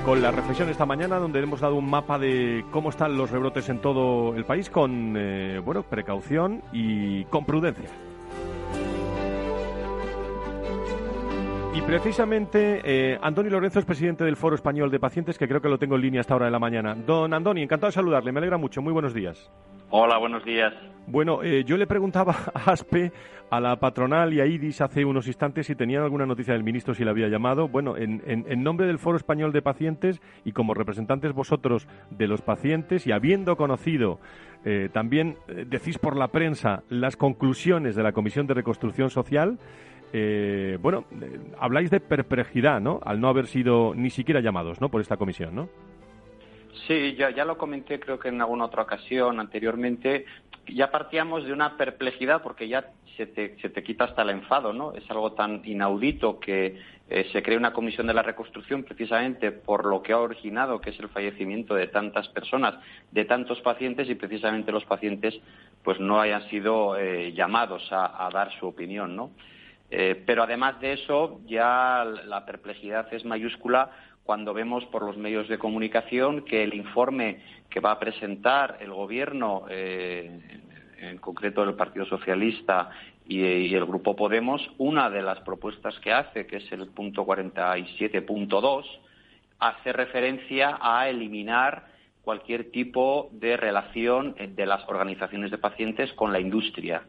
[0.06, 3.68] Con la reflexión esta mañana, donde hemos dado un mapa de cómo están los rebrotes
[3.68, 7.90] en todo el país, con eh, bueno, precaución y con prudencia.
[11.94, 15.78] Precisamente eh, Andoni Lorenzo es presidente del Foro Español de Pacientes, que creo que lo
[15.78, 16.96] tengo en línea hasta ahora de la mañana.
[16.96, 18.82] Don Andoni, encantado de saludarle, me alegra mucho.
[18.82, 19.48] Muy buenos días.
[19.90, 20.74] Hola, buenos días.
[21.06, 23.12] Bueno, eh, yo le preguntaba a ASPE,
[23.48, 26.94] a la patronal y a IDIS hace unos instantes si tenían alguna noticia del ministro,
[26.94, 27.68] si le había llamado.
[27.68, 32.42] Bueno, en, en, nombre del Foro Español de Pacientes y como representantes vosotros de los
[32.42, 34.18] pacientes y habiendo conocido
[34.64, 39.58] eh, también, eh, decís por la prensa, las conclusiones de la Comisión de Reconstrucción Social,
[40.16, 43.00] eh, bueno, eh, habláis de perplejidad, ¿no?
[43.04, 44.88] Al no haber sido ni siquiera llamados, ¿no?
[44.88, 45.68] Por esta comisión, ¿no?
[46.86, 50.24] Sí, ya, ya lo comenté creo que en alguna otra ocasión anteriormente.
[50.68, 54.72] Ya partíamos de una perplejidad porque ya se te, se te quita hasta el enfado,
[54.72, 54.92] ¿no?
[54.92, 56.78] Es algo tan inaudito que
[57.10, 60.90] eh, se cree una comisión de la reconstrucción precisamente por lo que ha originado, que
[60.90, 62.76] es el fallecimiento de tantas personas,
[63.10, 65.34] de tantos pacientes y precisamente los pacientes
[65.82, 66.96] pues no hayan sido
[67.32, 69.32] llamados a, a dar su opinión, ¿no?
[69.90, 73.90] Eh, pero además de eso, ya la perplejidad es mayúscula
[74.24, 78.92] cuando vemos por los medios de comunicación que el informe que va a presentar el
[78.92, 80.40] Gobierno, eh,
[80.98, 82.90] en concreto el Partido Socialista
[83.26, 88.84] y, el Grupo Podemos, una de las propuestas que hace, que es el punto 47.2,
[89.58, 91.86] hace referencia a eliminar
[92.22, 97.02] cualquier tipo de relación de las organizaciones de pacientes con la industria.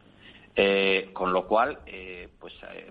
[0.56, 2.90] Eh, con lo cual, eh, pues eh,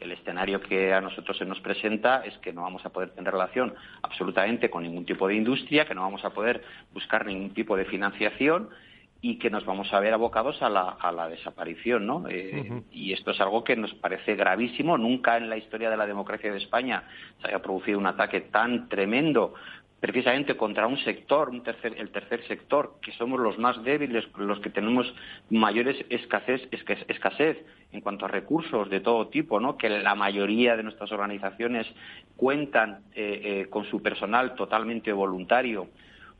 [0.00, 3.32] el escenario que a nosotros se nos presenta es que no vamos a poder tener
[3.32, 7.74] relación absolutamente con ningún tipo de industria, que no vamos a poder buscar ningún tipo
[7.74, 8.68] de financiación
[9.22, 12.26] y que nos vamos a ver abocados a la, a la desaparición, ¿no?
[12.92, 14.98] Y esto es algo que nos parece gravísimo.
[14.98, 17.04] Nunca en la historia de la democracia de España
[17.40, 19.54] se haya producido un ataque tan tremendo
[20.00, 24.60] precisamente contra un sector, un tercer, el tercer sector, que somos los más débiles, los
[24.60, 25.06] que tenemos
[25.50, 26.68] mayores escasez,
[27.08, 27.58] escasez
[27.92, 29.76] en cuanto a recursos de todo tipo, ¿no?
[29.76, 31.86] que la mayoría de nuestras organizaciones
[32.36, 35.88] cuentan eh, eh, con su personal totalmente voluntario.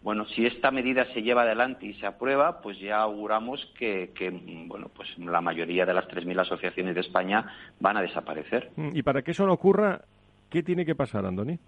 [0.03, 4.31] Bueno, si esta medida se lleva adelante y se aprueba, pues ya auguramos que, que
[4.31, 7.45] bueno, pues la mayoría de las 3.000 asociaciones de España
[7.81, 8.71] van a desaparecer.
[8.77, 10.03] Y para que eso no ocurra,
[10.49, 11.59] ¿qué tiene que pasar, Andoni?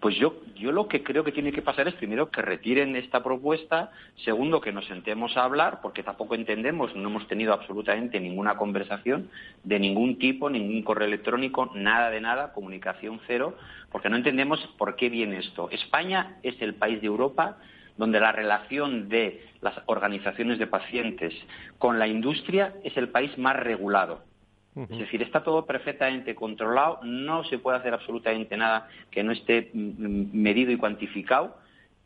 [0.00, 3.22] Pues yo, yo lo que creo que tiene que pasar es primero que retiren esta
[3.22, 3.90] propuesta,
[4.24, 9.30] segundo que nos sentemos a hablar, porque tampoco entendemos, no hemos tenido absolutamente ninguna conversación
[9.62, 13.56] de ningún tipo, ningún correo electrónico, nada de nada, comunicación cero,
[13.90, 15.70] porque no entendemos por qué viene esto.
[15.70, 17.58] España es el país de Europa
[17.96, 21.32] donde la relación de las organizaciones de pacientes
[21.78, 24.22] con la industria es el país más regulado.
[24.76, 29.70] Es decir, está todo perfectamente controlado, no se puede hacer absolutamente nada que no esté
[29.72, 31.56] mm, mm, medido y cuantificado.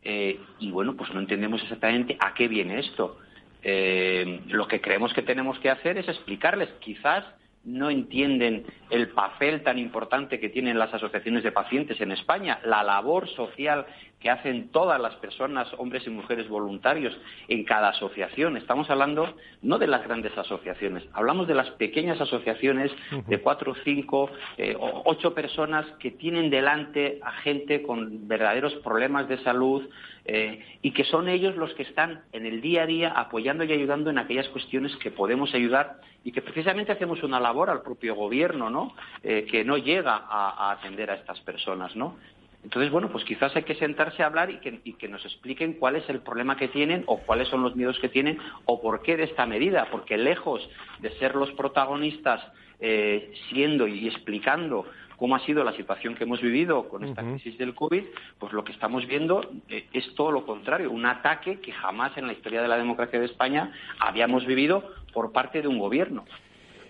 [0.02, 3.18] Eh, y bueno, pues no entendemos exactamente a qué viene esto.
[3.62, 7.24] Eh, lo que creemos que tenemos que hacer es explicarles, quizás
[7.64, 12.82] no entienden el papel tan importante que tienen las asociaciones de pacientes en España, la
[12.82, 13.86] labor social
[14.20, 18.56] que hacen todas las personas, hombres y mujeres voluntarios, en cada asociación.
[18.56, 22.90] Estamos hablando no de las grandes asociaciones, hablamos de las pequeñas asociaciones
[23.26, 29.38] de cuatro, cinco, eh, ocho personas que tienen delante a gente con verdaderos problemas de
[29.38, 29.88] salud
[30.24, 33.72] eh, y que son ellos los que están en el día a día apoyando y
[33.72, 38.14] ayudando en aquellas cuestiones que podemos ayudar y que precisamente hacemos una labor al propio
[38.14, 38.94] gobierno, ¿no?
[39.22, 42.16] Eh, que no llega a, a atender a estas personas, ¿no?
[42.64, 45.74] Entonces, bueno, pues quizás hay que sentarse a hablar y que, y que, nos expliquen
[45.74, 49.02] cuál es el problema que tienen o cuáles son los miedos que tienen o por
[49.02, 50.68] qué de esta medida, porque lejos
[51.00, 52.42] de ser los protagonistas
[52.80, 57.58] eh, siendo y explicando cómo ha sido la situación que hemos vivido con esta crisis
[57.58, 58.04] del COVID,
[58.38, 62.26] pues lo que estamos viendo eh, es todo lo contrario, un ataque que jamás en
[62.28, 66.24] la historia de la democracia de España habíamos vivido por parte de un gobierno.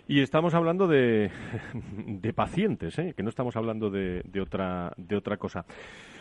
[0.09, 1.31] Y estamos hablando de,
[2.35, 3.12] pacientes, ¿eh?
[3.14, 5.66] que no estamos hablando de, otra, de otra cosa.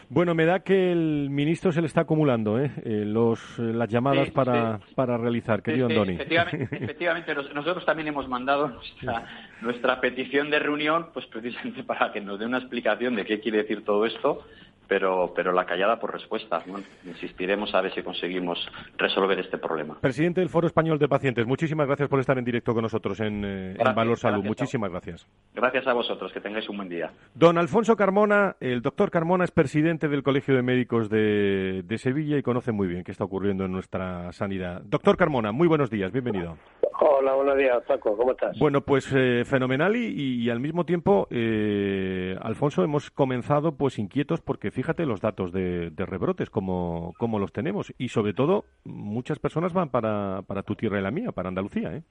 [0.09, 2.71] Bueno, me da que el ministro se le está acumulando ¿eh?
[2.83, 6.13] eh los, las llamadas para, para realizar, querido Andoni.
[6.19, 9.25] Efectivamente, nosotros también hemos mandado nuestra,
[9.61, 13.59] nuestra petición de reunión, pues precisamente para que nos dé una explicación de qué quiere
[13.59, 14.43] decir todo esto
[14.87, 16.63] pero, pero la callada por respuesta.
[17.05, 18.59] Insistiremos a ver si conseguimos
[18.97, 19.97] resolver este problema.
[20.01, 23.43] Presidente del Foro Español de Pacientes, muchísimas gracias por estar en directo con nosotros en,
[23.45, 24.43] eh, Valor Salud.
[24.43, 25.27] muchísimas gracias.
[25.53, 27.11] Gracias a vosotros, que tengáis un buen día.
[27.33, 32.43] Don Alfonso Carmona, el doctor Carmona es presidente del Colegio de Médicos de, Sevilla y
[32.43, 34.81] conoce muy bien qué está ocurriendo en nuestra sanidad.
[34.83, 36.57] Doctor Carmona, muy buenos días, bienvenido.
[36.99, 38.57] Hola, buenos días, Paco, ¿cómo estás?
[38.59, 44.71] Bueno, pues eh, fenomenal y, al mismo tiempo, eh, Alfonso, hemos comenzado pues inquietos porque
[44.77, 47.91] fíjate los datos de, rebrotes, como, como, los tenemos.
[47.97, 51.95] Y sobre todo, muchas personas van para, para tu tierra y la mía, para Andalucía,
[51.95, 52.03] ¿eh?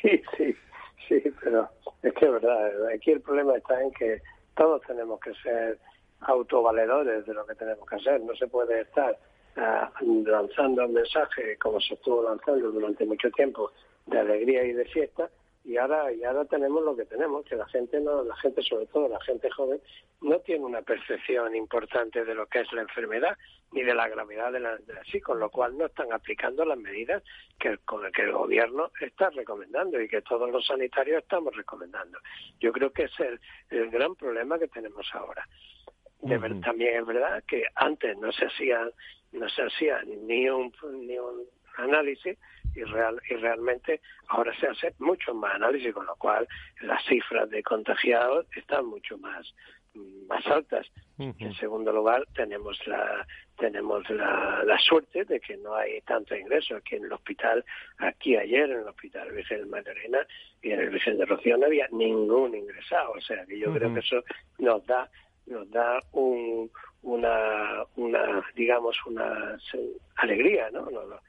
[0.00, 0.56] Sí, sí,
[1.06, 1.68] sí, pero
[2.02, 2.88] es que es verdad.
[2.94, 4.22] Aquí el problema está en que
[4.56, 5.78] todos tenemos que ser
[6.20, 8.22] autovaledores de lo que tenemos que hacer.
[8.22, 9.18] No se puede estar
[9.58, 13.70] ah, lanzando un mensaje como se estuvo lanzando durante mucho tiempo
[14.06, 15.28] de alegría y de fiesta
[15.64, 18.86] y ahora y ahora tenemos lo que tenemos que la gente no la gente sobre
[18.86, 19.80] todo la gente joven
[20.20, 23.36] no tiene una percepción importante de lo que es la enfermedad
[23.72, 24.78] ni de la gravedad de la,
[25.10, 27.22] sí con lo cual no están aplicando las medidas
[27.58, 32.18] que con que el gobierno está recomendando y que todos los sanitarios estamos recomendando.
[32.60, 35.46] Yo creo que es el, el gran problema que tenemos ahora.
[36.20, 38.88] De ver, también es verdad que antes no se hacía
[39.32, 40.72] no se hacía ni un
[41.06, 42.38] ni un análisis
[42.74, 46.48] y, real, y realmente ahora se hace mucho más análisis, con lo cual
[46.80, 49.52] las cifras de contagiados están mucho más
[49.94, 50.86] más altas.
[51.18, 53.26] En segundo lugar, tenemos la
[53.58, 57.64] tenemos la, la, suerte de que no hay tanto ingreso aquí en el hospital.
[57.98, 60.26] Aquí ayer en el hospital Virgen de Magdalena
[60.62, 63.12] y en el Virgen de Rocío no había ningún ingresado.
[63.12, 64.24] O sea que yo creo que eso
[64.58, 65.08] nos da
[65.46, 66.70] nos da un,
[67.02, 69.58] una, una digamos una
[70.16, 70.90] alegría, ¿no?
[70.90, 71.20] nos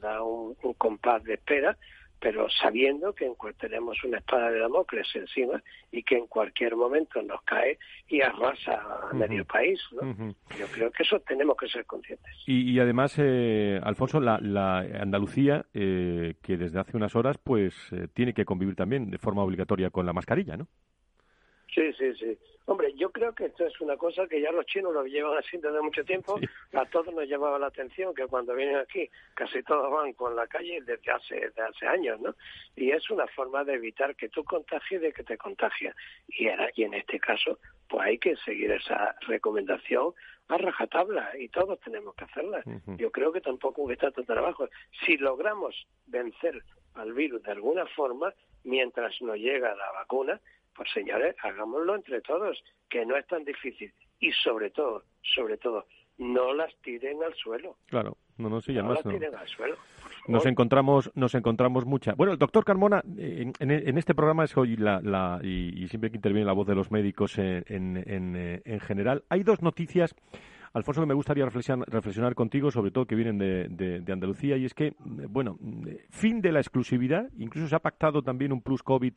[0.00, 1.76] da un, compás de espera,
[2.20, 7.42] pero sabiendo que tenemos una espada de Damocles encima y que en cualquier momento nos
[7.42, 9.78] cae y arrasa a medio país.
[10.58, 12.32] Yo creo que eso tenemos que ser conscientes.
[12.46, 18.32] Y, además, eh, Alfonso, la, Andalucía, eh, que desde hace unas horas, pues eh, tiene
[18.32, 20.68] que convivir también de forma obligatoria con la mascarilla, ¿no?
[21.74, 22.38] Sí, sí, sí.
[22.66, 25.68] Hombre, yo creo que esto es una cosa que ya los chinos lo llevan haciendo
[25.68, 26.38] desde mucho tiempo.
[26.72, 30.46] A todos nos llamaba la atención que cuando vienen aquí casi todos van con la
[30.46, 32.34] calle desde hace, desde hace años, ¿no?
[32.76, 35.94] Y es una forma de evitar que tú contagies de que te contagia.
[36.28, 37.58] Y, era, y en este caso,
[37.88, 40.14] pues hay que seguir esa recomendación
[40.48, 42.62] a rajatabla y todos tenemos que hacerla.
[42.98, 44.68] Yo creo que tampoco está tanto trabajo.
[45.04, 45.74] Si logramos
[46.06, 46.62] vencer
[46.94, 48.32] al virus de alguna forma,
[48.62, 50.40] mientras no llega la vacuna,
[50.74, 53.92] pues señores, hagámoslo entre todos, que no es tan difícil.
[54.20, 55.86] Y sobre todo, sobre todo,
[56.18, 57.76] no las tiren al suelo.
[57.86, 59.76] Claro, no, no, sí, no las tiren al suelo.
[60.26, 62.14] Nos encontramos, nos encontramos mucha.
[62.14, 66.16] Bueno, el doctor Carmona, en, en, este programa es hoy la, la y, siempre que
[66.16, 70.14] interviene la voz de los médicos en, en, en general, hay dos noticias
[70.74, 74.92] Alfonso, que me gustaría reflexionar, contigo, sobre todo que vienen de, Andalucía, y es que,
[74.98, 75.56] bueno,
[76.10, 79.12] fin de la exclusividad, incluso se ha pactado también un plus COVID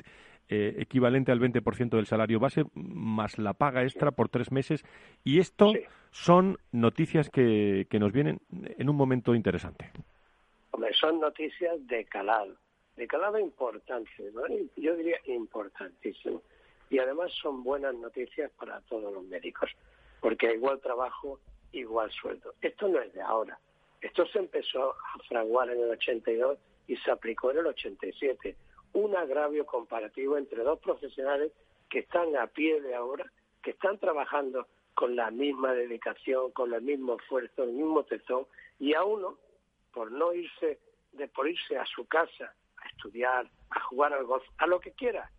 [0.49, 4.85] eh, equivalente al 20% del salario base, más la paga extra por tres meses,
[5.23, 5.73] y esto
[6.11, 9.91] son noticias que, nos vienen en un momento interesante.
[10.69, 12.55] Hombre, son noticias de calado,
[12.95, 14.11] de calado importante,
[14.75, 16.43] yo diría importantísimo.
[16.89, 19.69] Y además son buenas noticias para todos los médicos
[20.21, 21.39] porque igual trabajo,
[21.71, 22.53] igual sueldo.
[22.61, 23.59] Esto no es de ahora.
[24.01, 28.55] Esto se empezó a fraguar en el 82 y se aplicó en el 87.
[28.93, 31.51] Un agravio comparativo entre dos profesionales
[31.89, 36.81] que están a pie de ahora, que están trabajando con la misma dedicación, con el
[36.81, 38.47] mismo esfuerzo, el mismo tesón,
[38.79, 39.37] y a uno,
[39.93, 40.79] por no irse,
[41.13, 44.91] de por irse a su casa a estudiar, a jugar al golf, a lo que
[44.91, 45.31] quiera,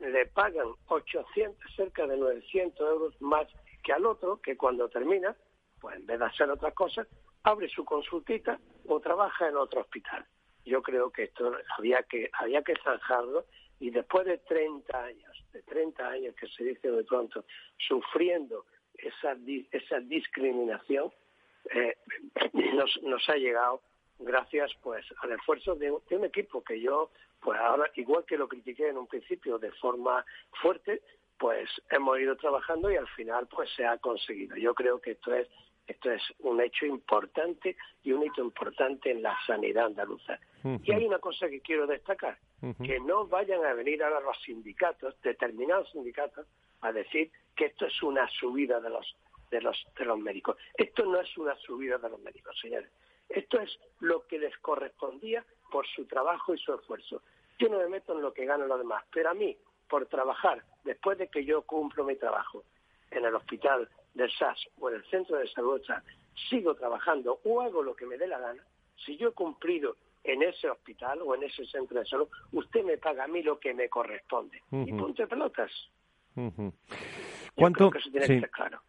[0.00, 3.46] le pagan 800, cerca de 900 euros más
[3.82, 5.34] que al otro, que cuando termina,
[5.80, 7.06] pues en vez de hacer otras cosas,
[7.42, 10.24] abre su consultita o trabaja en otro hospital.
[10.64, 13.46] Yo creo que esto había que, había que zanjarlo
[13.80, 17.44] y después de 30 años, de 30 años que se dice de pronto,
[17.76, 18.64] sufriendo
[18.94, 19.36] esa,
[19.72, 21.12] esa discriminación
[21.70, 21.96] eh,
[23.02, 23.82] nos, ha llegado
[24.18, 27.10] gracias pues al esfuerzo de, un equipo que yo
[27.40, 30.24] pues ahora igual que lo critiqué en un principio de forma
[30.60, 31.02] fuerte
[31.38, 35.34] pues hemos ido trabajando y al final pues se ha conseguido yo creo que esto
[35.34, 35.48] es
[35.86, 40.38] esto es un hecho importante y un hito importante en la sanidad andaluza.
[40.84, 42.38] Y hay una cosa que quiero destacar,
[42.84, 46.46] que no vayan a venir ahora los sindicatos, determinados sindicatos,
[46.82, 49.16] a decir que esto es una subida de los
[49.50, 50.56] de los de los médicos.
[50.74, 52.90] Esto no es una subida de los médicos, señores.
[53.28, 57.22] Esto es lo que les correspondía por su trabajo y su esfuerzo.
[57.58, 59.56] Yo no me meto en lo que ganan los demás, pero a mí,
[59.92, 62.64] por trabajar, después de que yo cumplo mi trabajo
[63.10, 65.82] en el hospital del SAS o en el centro de salud
[66.48, 68.62] sigo trabajando o hago lo que me dé la gana,
[69.04, 72.96] si yo he cumplido en ese hospital o en ese centro de salud, usted me
[72.96, 74.62] paga a mí lo que me corresponde.
[74.70, 75.70] Y punto de pelotas.
[77.54, 77.90] ¿Cuánto?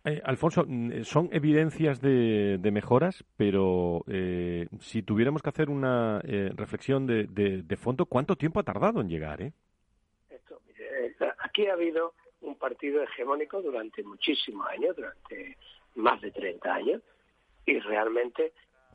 [0.06, 6.50] Eh, Alfonso, mm, son evidencias de, mejoras, pero eh, si tuviéramos que hacer una eh,
[6.56, 9.52] reflexión de, de, fondo, ¿cuánto tiempo ha tardado en llegar?
[11.54, 15.56] Aquí ha habido un partido hegemónico durante muchísimos años, durante
[15.94, 17.04] más de 30 años,
[17.64, 18.54] y realmente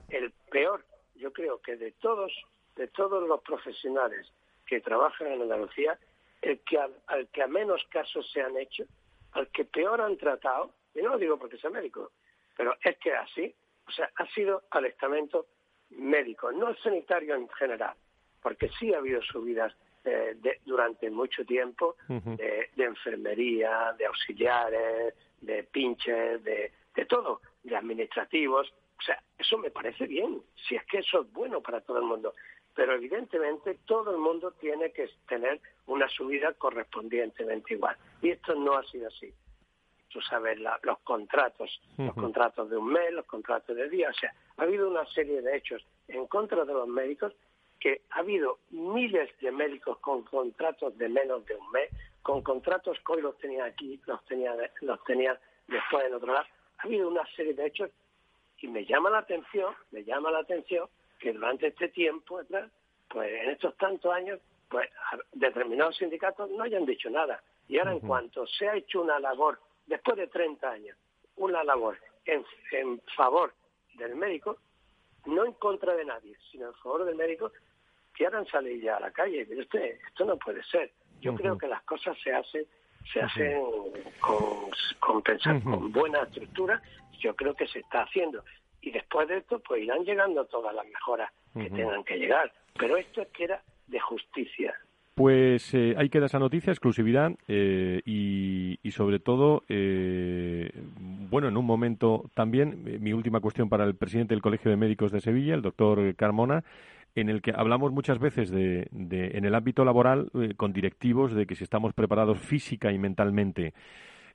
[0.08, 0.84] el peor,
[1.14, 2.32] yo creo que de todos,
[2.74, 4.26] de todos los profesionales
[4.66, 6.00] que trabajan en Andalucía,
[6.42, 8.82] el que al que a menos casos se han hecho
[9.34, 12.10] al que peor han tratado, y no lo digo porque sea médico,
[12.56, 13.54] pero es que así,
[13.86, 15.46] o sea, ha sido al estamento
[15.90, 17.94] médico, no sanitario en general,
[18.42, 19.72] porque sí ha habido subidas
[20.04, 28.72] eh, durante mucho tiempo de, enfermería, de auxiliares, de pinches, de, de todo, de administrativos.
[28.98, 32.04] O sea, eso me parece bien, si es que eso es bueno para todo el
[32.04, 32.34] mundo.
[32.74, 37.96] Pero evidentemente todo el mundo tiene que tener una subida correspondientemente igual.
[38.22, 39.32] Y esto no ha sido así.
[40.10, 44.08] Tú sabes, los contratos, los contratos de un mes, los contratos de día.
[44.08, 47.34] O sea, ha habido una serie de hechos en contra de los médicos
[47.80, 51.90] que ha habido miles de médicos con contratos de menos de un mes,
[52.22, 56.46] con contratos que hoy los tenía aquí, los tenía, los tenía después en otro lado.
[56.78, 57.90] Ha habido una serie de hechos
[58.60, 62.40] y me llama la atención, me llama la atención que durante este tiempo,
[63.08, 64.88] pues en estos tantos años, pues
[65.32, 67.42] determinados sindicatos no hayan dicho nada.
[67.68, 70.96] Y ahora en cuanto se ha hecho una labor, después de 30 años,
[71.36, 73.52] una labor en, en favor
[73.94, 74.58] del médico,
[75.26, 77.52] no en contra de nadie, sino en favor del médico,
[78.18, 79.46] quieran salir ya a la calle.
[79.48, 80.90] Pero este, esto no puede ser.
[81.20, 82.64] Yo creo que las cosas se hacen
[83.12, 83.62] se hacen
[84.20, 84.36] con,
[85.00, 86.82] con, pensar, con buena estructura.
[87.20, 88.44] Yo creo que se está haciendo.
[88.82, 92.52] Y después de esto, pues irán llegando todas las mejoras que tengan que llegar.
[92.78, 94.74] Pero esto es que era de justicia.
[95.18, 100.70] Pues eh, ahí queda esa noticia, exclusividad eh, y, sobre todo, eh,
[101.28, 104.76] bueno, en un momento también, eh, mi última cuestión para el presidente del Colegio de
[104.76, 106.62] Médicos de Sevilla, el doctor Carmona,
[107.14, 111.46] en el que hablamos muchas veces de, de en el ámbito laboral con directivos de
[111.46, 113.74] que si estamos preparados física y mentalmente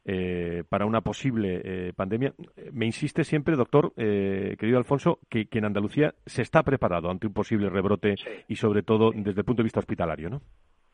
[0.05, 2.33] eh, para una posible eh, pandemia.
[2.73, 7.33] Me insiste siempre, doctor, eh, querido Alfonso, que, en Andalucía se está preparado ante un
[7.33, 8.15] posible rebrote
[8.49, 10.41] y sobre todo desde el punto de vista hospitalario, ¿no?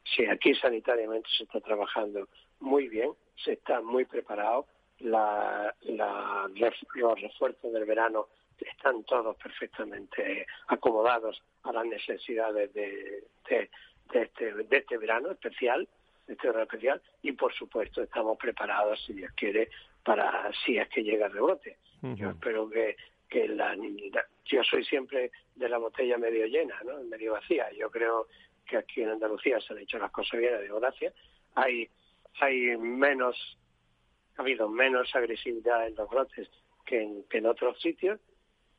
[0.03, 2.27] Sí, aquí sanitariamente se está trabajando
[2.59, 3.09] muy bien,
[3.43, 4.67] se está muy preparado.
[4.99, 8.27] La, los refuerzos del verano
[8.61, 13.69] están todos perfectamente acomodados a las necesidades de, de,
[14.13, 15.87] este, de este verano especial
[16.29, 19.69] este especial y por supuesto estamos preparados si Dios quiere
[20.03, 21.77] para si es que llega el rebrote.
[22.01, 22.95] Yo espero que,
[23.27, 23.75] que la,
[24.45, 27.03] yo soy siempre de la botella medio llena, ¿no?
[27.03, 27.69] medio vacía.
[27.73, 28.27] Yo creo
[28.65, 31.13] que aquí en Andalucía se han hecho las cosas bien, de gracias.
[31.55, 31.89] Hay
[32.39, 33.35] hay menos
[34.37, 36.49] ha habido menos agresividad en los brotes
[36.85, 38.19] que en, que en otros sitios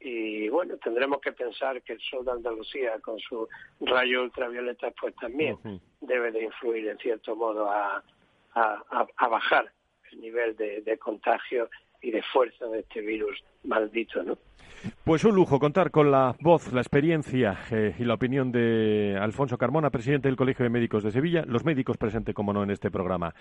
[0.01, 3.47] y bueno, tendremos que pensar que el sol de Andalucía con su
[3.81, 5.59] rayo ultravioleta pues también
[6.01, 8.03] debe de influir en cierto modo a,
[8.55, 9.71] a, bajar
[10.13, 11.69] el nivel de, contagio
[12.01, 14.39] y de fuerza de este virus maldito, ¿no?
[15.05, 19.59] Pues un lujo contar con la voz, la experiencia eh, y la opinión de Alfonso
[19.59, 22.91] Carmona, presidente del Colegio de Médicos de Sevilla, los médicos presentes, como no, en este
[22.91, 23.35] programa.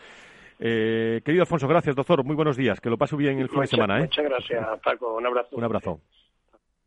[0.59, 2.25] Eh, querido Alfonso, gracias, doctor.
[2.25, 2.81] Muy buenos días.
[2.81, 3.99] Que lo pase bien el fin de semana.
[3.99, 4.01] ¿eh?
[4.01, 5.15] Muchas gracias, Paco.
[5.15, 5.55] Un abrazo.
[5.55, 6.01] Un abrazo.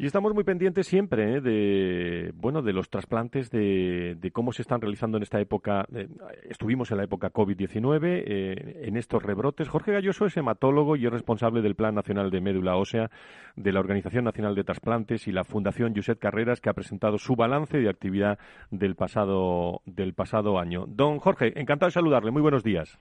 [0.00, 1.40] Y estamos muy pendientes siempre ¿eh?
[1.42, 5.84] de bueno de los trasplantes, de, cómo se están realizando en esta época.
[5.94, 6.08] Eh,
[6.48, 9.68] estuvimos en la época COVID-19, eh, en estos rebrotes.
[9.68, 13.10] Jorge Galloso es hematólogo y es responsable del Plan Nacional de Médula Ósea
[13.56, 17.36] de la Organización Nacional de Trasplantes y la Fundación Josep Carreras, que ha presentado su
[17.36, 18.38] balance de actividad
[18.70, 20.86] del pasado, del pasado año.
[20.88, 22.30] Don Jorge, encantado de saludarle.
[22.30, 22.98] Muy buenos días.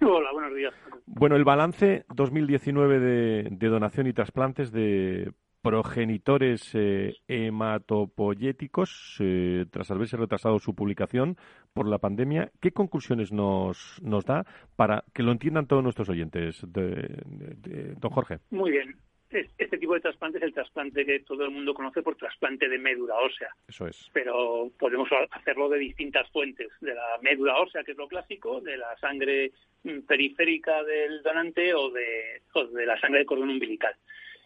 [0.00, 0.72] Hola, buenos días.
[1.04, 5.30] Bueno, el balance 2019 de, de donación y trasplantes de
[5.62, 11.36] progenitores eh, hematopoyéticos, eh, tras haberse retrasado su publicación
[11.72, 14.44] por la pandemia, ¿qué conclusiones nos, nos da
[14.76, 18.38] para que lo entiendan todos nuestros oyentes, don Jorge?
[18.50, 18.96] Muy bien.
[19.32, 22.78] Este tipo de trasplante es el trasplante que todo el mundo conoce por trasplante de
[22.78, 23.48] médula ósea.
[23.66, 24.10] Eso es.
[24.12, 28.76] Pero podemos hacerlo de distintas fuentes, de la médula ósea, que es lo clásico, de
[28.76, 29.52] la sangre
[29.84, 33.94] mm, periférica del donante o de, o de la sangre de cordón umbilical.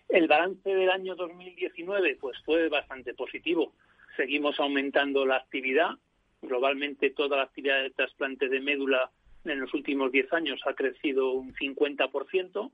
[0.08, 3.72] El balance del año 2019 pues fue bastante positivo.
[4.16, 5.90] Seguimos aumentando la actividad.
[6.42, 9.10] Globalmente toda la actividad de trasplante de médula
[9.44, 12.70] en los últimos 10 años ha crecido un 50%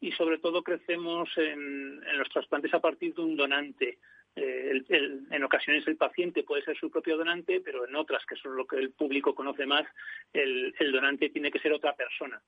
[0.00, 3.98] y sobre todo crecemos en, los trasplantes a partir de un donante.
[4.36, 4.82] Eh,
[5.30, 8.66] en ocasiones el paciente puede ser su propio donante, pero en otras, que son lo
[8.66, 9.86] que el público conoce más,
[10.32, 12.40] el donante tiene que ser otra persona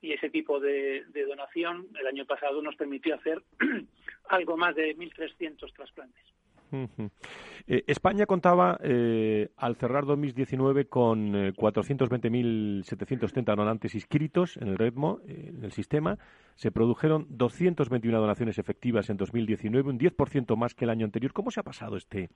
[0.00, 3.42] y ese tipo de, donación el año pasado nos permitió hacer
[4.28, 6.24] algo más de 1.300 trasplantes.
[7.68, 15.20] Eh, España contaba eh, al cerrar 2019 con 420.730 eh, donantes inscritos en el ritmo,
[15.26, 16.18] en el sistema.
[16.54, 21.32] Se produjeron 221 donaciones efectivas en 2019, un 10% más que el año anterior.
[21.32, 22.28] ¿Cómo se ha pasado este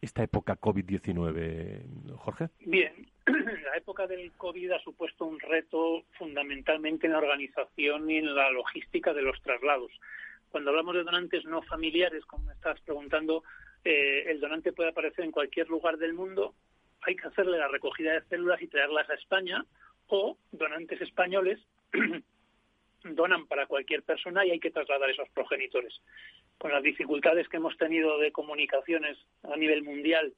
[0.00, 2.48] esta época COVID-19, Jorge?
[2.64, 8.34] Bien, la época del COVID ha supuesto un reto fundamentalmente en la organización y en
[8.34, 9.92] la logística de los traslados.
[10.50, 13.44] Cuando hablamos de donantes no familiares, como me estás preguntando,
[13.84, 16.54] eh, el donante puede aparecer en cualquier lugar del mundo,
[17.02, 19.64] hay que hacerle la recogida de células y traerlas a España,
[20.08, 21.58] o donantes españoles
[23.04, 26.00] donan para cualquier persona y hay que trasladar esos progenitores.
[26.58, 30.34] Con las dificultades que hemos tenido de comunicaciones a nivel mundial,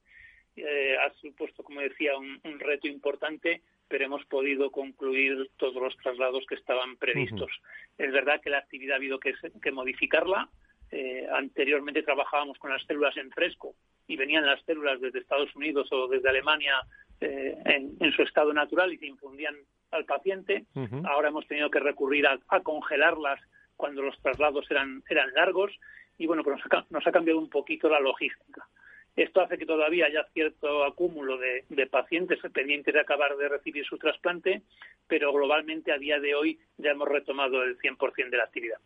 [0.55, 6.45] eh, ha supuesto, como decía, un, reto importante, pero hemos podido concluir todos los traslados
[6.47, 7.51] que estaban previstos.
[7.97, 10.49] Es verdad que la actividad ha habido que modificarla,
[10.93, 13.73] eh, anteriormente trabajábamos con las células en fresco
[14.07, 16.75] y venían las células desde Estados Unidos o desde Alemania
[17.19, 19.55] eh, en, su estado natural y se infundían
[19.89, 20.65] al paciente.
[21.05, 23.39] Ahora hemos tenido que recurrir a, congelarlas
[23.75, 25.71] cuando los traslados eran, eran largos
[26.19, 26.59] y bueno, pues
[26.91, 28.67] nos ha, cambiado un poquito la logística.
[29.15, 33.83] Esto hace que todavía haya cierto acúmulo de, de, pacientes pendientes de acabar de recibir
[33.85, 34.61] su trasplante,
[35.07, 38.77] pero globalmente a día de hoy ya hemos retomado el 100% de la actividad.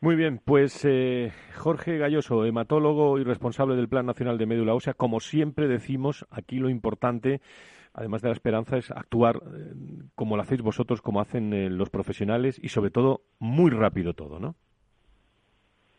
[0.00, 4.92] Muy bien, pues eh, Jorge Galloso, hematólogo y responsable del Plan Nacional de Médula Ósea,
[4.92, 7.40] como siempre decimos, aquí lo importante,
[7.94, 9.72] además de la esperanza, es actuar eh,
[10.14, 14.38] como lo hacéis vosotros, como hacen eh, los profesionales y sobre todo muy rápido todo,
[14.38, 14.54] ¿no?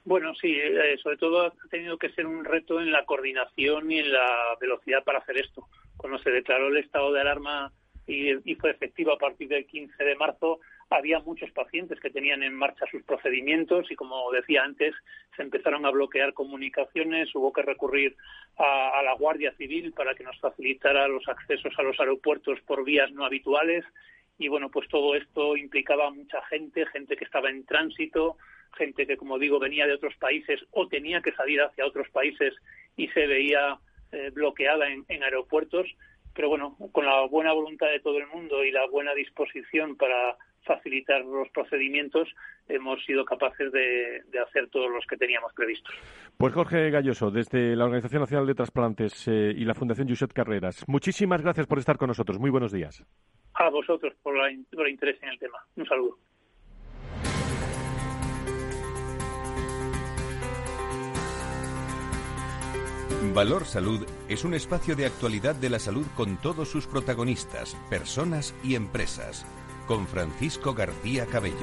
[0.05, 0.55] Bueno, sí,
[1.03, 5.03] sobre todo ha tenido que ser un reto en la coordinación y en la velocidad
[5.03, 5.67] para hacer esto.
[5.97, 7.73] Cuando se declaró el estado de alarma
[8.05, 12.43] y, y fue efectivo a partir del 15 de marzo, había muchos pacientes que tenían
[12.43, 14.95] en marcha sus procedimientos y, como decía antes,
[15.35, 18.15] se empezaron a bloquear comunicaciones, hubo que recurrir
[18.57, 23.11] a, la Guardia Civil para que nos facilitara los accesos a los aeropuertos por vías
[23.11, 23.83] no habituales.
[24.37, 28.37] Y, bueno, pues todo esto implicaba mucha gente, gente que estaba en tránsito,
[28.77, 32.53] gente que, como digo, venía de otros países o tenía que salir hacia otros países
[32.95, 33.77] y se veía
[34.11, 35.87] eh, bloqueada en, en aeropuertos.
[36.33, 40.37] Pero bueno, con la buena voluntad de todo el mundo y la buena disposición para
[40.67, 42.29] facilitar los procedimientos,
[42.67, 45.95] hemos sido capaces de, hacer todos los que teníamos previstos.
[46.37, 50.83] Pues Jorge Galloso, desde la Organización Nacional de Trasplantes eh, y la Fundación Josep Carreras,
[50.87, 52.37] muchísimas gracias por estar con nosotros.
[52.37, 53.03] Muy buenos días.
[53.55, 55.57] A vosotros por, por el interés en el tema.
[55.75, 56.17] Un saludo.
[63.33, 68.55] Valor Salud es un espacio de actualidad de la salud con todos sus protagonistas, personas
[68.63, 69.45] y empresas
[69.87, 71.55] con Francisco García Cabello.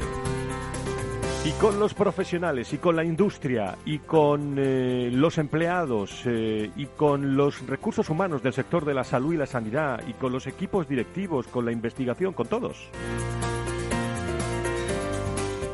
[1.44, 6.86] Y con los profesionales, y con la industria, y con eh, los empleados, eh, y
[6.86, 10.46] con los recursos humanos del sector de la salud y la sanidad, y con los
[10.46, 12.88] equipos directivos, con la investigación, con todos.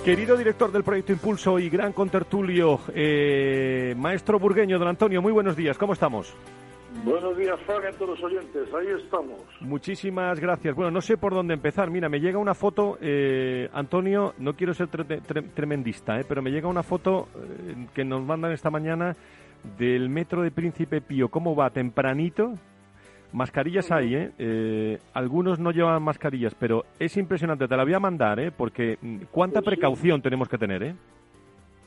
[0.05, 5.55] Querido director del proyecto Impulso y gran contertulio, eh, maestro burgueño, don Antonio, muy buenos
[5.55, 6.35] días, ¿cómo estamos?
[7.05, 8.69] Buenos días, Fran, a todos los oyentes.
[8.75, 9.41] Ahí estamos.
[9.61, 10.75] Muchísimas gracias.
[10.75, 11.91] Bueno, no sé por dónde empezar.
[11.91, 16.69] Mira, me llega una foto, eh, Antonio, no quiero ser tremendista, eh, pero me llega
[16.69, 19.17] una foto eh, que nos mandan esta mañana
[19.79, 21.29] del metro de Príncipe Pío.
[21.29, 21.71] ¿Cómo va?
[21.71, 22.55] Tempranito.
[23.33, 24.33] Mascarillas hay, ¿eh?
[24.39, 24.99] ¿eh?
[25.15, 27.69] Algunos no llevan mascarillas, pero es impresionante.
[27.69, 28.51] Te la voy a mandar, ¿eh?
[28.51, 30.95] Porque mm, cuánta pues precaución tenemos que tener, ¿eh?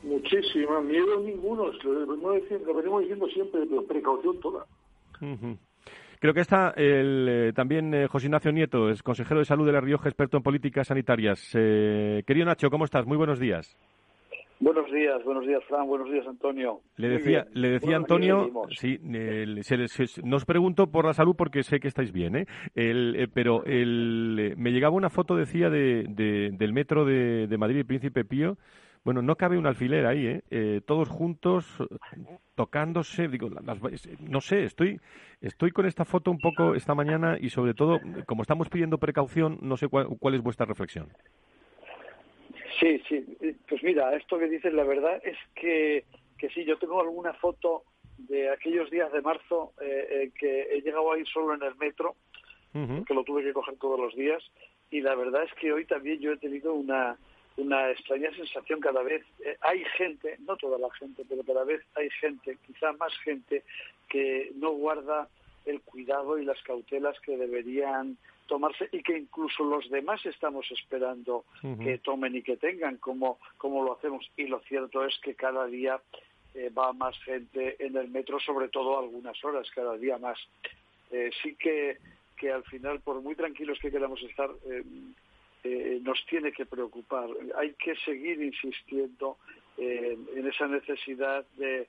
[0.02, 0.80] Muchísima.
[0.80, 1.70] Miedo ninguno.
[1.82, 4.64] Lo venimos diciendo siempre, pero precaución toda.
[6.24, 9.72] Creo que está el, eh, también eh, José Ignacio Nieto, es consejero de salud de
[9.72, 11.50] La Rioja, experto en políticas sanitarias.
[11.54, 13.04] Eh, querido Nacho, ¿cómo estás?
[13.04, 13.76] Muy buenos días.
[14.58, 16.80] Buenos días, buenos días, Fran, buenos días, Antonio.
[16.96, 18.98] Le decía, le decía Antonio, sí,
[20.22, 22.46] nos pregunto por la salud porque sé que estáis bien, ¿eh?
[22.74, 26.04] El, pero el, me llegaba una foto, decía, de,
[26.56, 28.56] del metro de, de Madrid, Príncipe Pío,
[29.04, 30.42] bueno, no cabe un alfiler ahí, ¿eh?
[30.50, 31.66] eh todos juntos,
[32.54, 33.50] tocándose, digo,
[34.20, 34.98] no sé, estoy,
[35.42, 39.58] estoy con esta foto un poco esta mañana y sobre todo, como estamos pidiendo precaución,
[39.60, 41.08] no sé cuál, es vuestra reflexión.
[42.80, 43.24] Sí, sí,
[43.68, 46.04] pues mira, esto que dices, la verdad es que,
[46.38, 47.84] que sí, yo tengo alguna foto
[48.16, 51.76] de aquellos días de marzo eh, eh, que he llegado a ir solo en el
[51.76, 52.16] metro,
[52.72, 54.42] que lo tuve que coger todos los días,
[54.90, 57.16] y la verdad es que hoy también yo he tenido una
[57.56, 59.24] una extraña sensación cada vez.
[59.44, 63.62] Eh, hay gente, no toda la gente, pero cada vez hay gente, quizá más gente,
[64.08, 65.28] que no guarda
[65.64, 71.44] el cuidado y las cautelas que deberían tomarse y que incluso los demás estamos esperando
[71.82, 74.30] que tomen y que tengan como, como lo hacemos.
[74.36, 76.00] Y lo cierto es que cada día
[76.54, 80.38] eh, va más gente en el metro, sobre todo algunas horas, cada día más.
[81.10, 81.98] Eh, sí que,
[82.36, 84.84] que al final, por muy tranquilos que queramos estar, eh,
[86.02, 87.28] nos tiene que preocupar.
[87.56, 89.38] Hay que seguir insistiendo
[89.76, 91.88] eh, en esa necesidad de,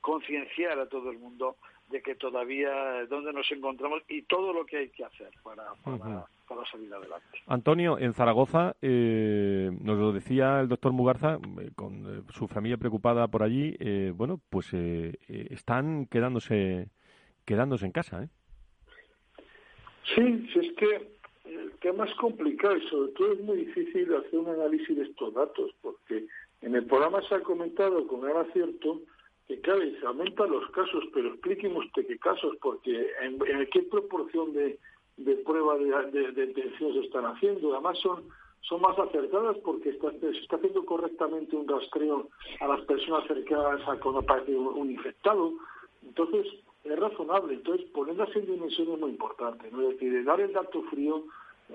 [0.00, 1.56] concienciar a todo el mundo
[1.90, 6.64] de que todavía donde nos encontramos y todo lo que hay que hacer para, para,
[6.70, 7.38] salir adelante.
[7.46, 11.38] Antonio, en Zaragoza, eh, nos lo decía el doctor Mugarza,
[11.76, 13.76] con su familia preocupada por allí,
[14.14, 16.88] bueno, pues están quedándose,
[17.44, 18.24] quedándose en casa.
[18.24, 18.28] ¿eh?
[20.14, 21.19] Sí, sí, es que
[21.58, 25.34] el tema es complicado y sobre todo es muy difícil hacer un análisis de estos
[25.34, 26.26] datos, porque
[26.62, 29.00] en el programa se ha comentado con gran acierto
[29.48, 33.38] que, claro, se aumentan los casos, pero explíqueme usted qué casos, porque en,
[33.72, 34.78] qué proporción de,
[35.16, 37.72] de prueba de, detención se están haciendo.
[37.72, 38.22] Además, son,
[38.60, 42.28] son más acertadas porque se está haciendo correctamente un rastreo
[42.60, 45.54] a las personas cercanas a cuando aparece un, infectado.
[46.04, 46.46] Entonces,
[46.84, 47.54] es razonable.
[47.54, 49.68] Entonces, ponerlas en dimensión es muy importante.
[49.72, 49.82] ¿no?
[49.82, 51.24] Es decir, dar el dato frío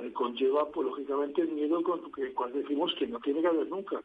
[0.01, 3.67] eh, conlleva, pues, lógicamente, el miedo con que, cuando decimos que no tiene que haber
[3.67, 4.01] nunca.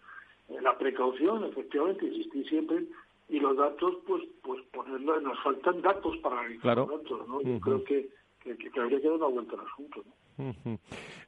[0.48, 2.84] Eh, la precaución, efectivamente, existir siempre,
[3.28, 7.40] y los datos, pues, pues ponerlo, nos faltan datos para analizar los datos, ¿no?
[7.42, 8.08] Yo creo que,
[8.40, 10.04] que, habría que dar una vuelta al asunto,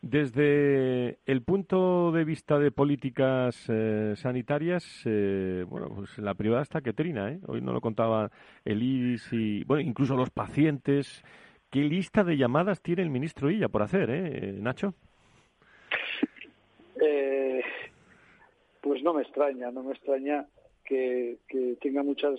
[0.00, 6.92] Desde el punto de vista de políticas eh, sanitarias, bueno, pues la privada está que
[6.92, 7.40] trina, ¿eh?
[7.46, 8.30] Hoy no lo contaba
[8.64, 11.22] el IDIS y, bueno, incluso los pacientes
[11.72, 14.92] ¿Qué lista de llamadas tiene el ministro Illa por hacer, eh, Nacho?
[17.00, 17.62] Eh,
[18.82, 20.46] pues no me extraña, no me extraña
[20.84, 21.38] que,
[21.80, 22.38] tenga muchas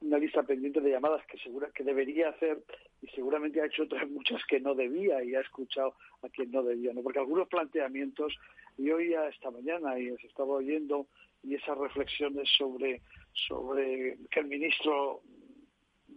[0.00, 2.62] una lista pendiente de llamadas que segura que debería hacer
[3.02, 6.62] y seguramente ha hecho otras muchas que no debía y ha escuchado a quien no
[6.62, 7.02] debía, ¿no?
[7.02, 8.38] Porque algunos planteamientos
[8.78, 11.08] y hoy esta mañana y se estaba oyendo
[11.42, 13.02] y esas reflexiones sobre
[13.32, 15.22] sobre que el ministro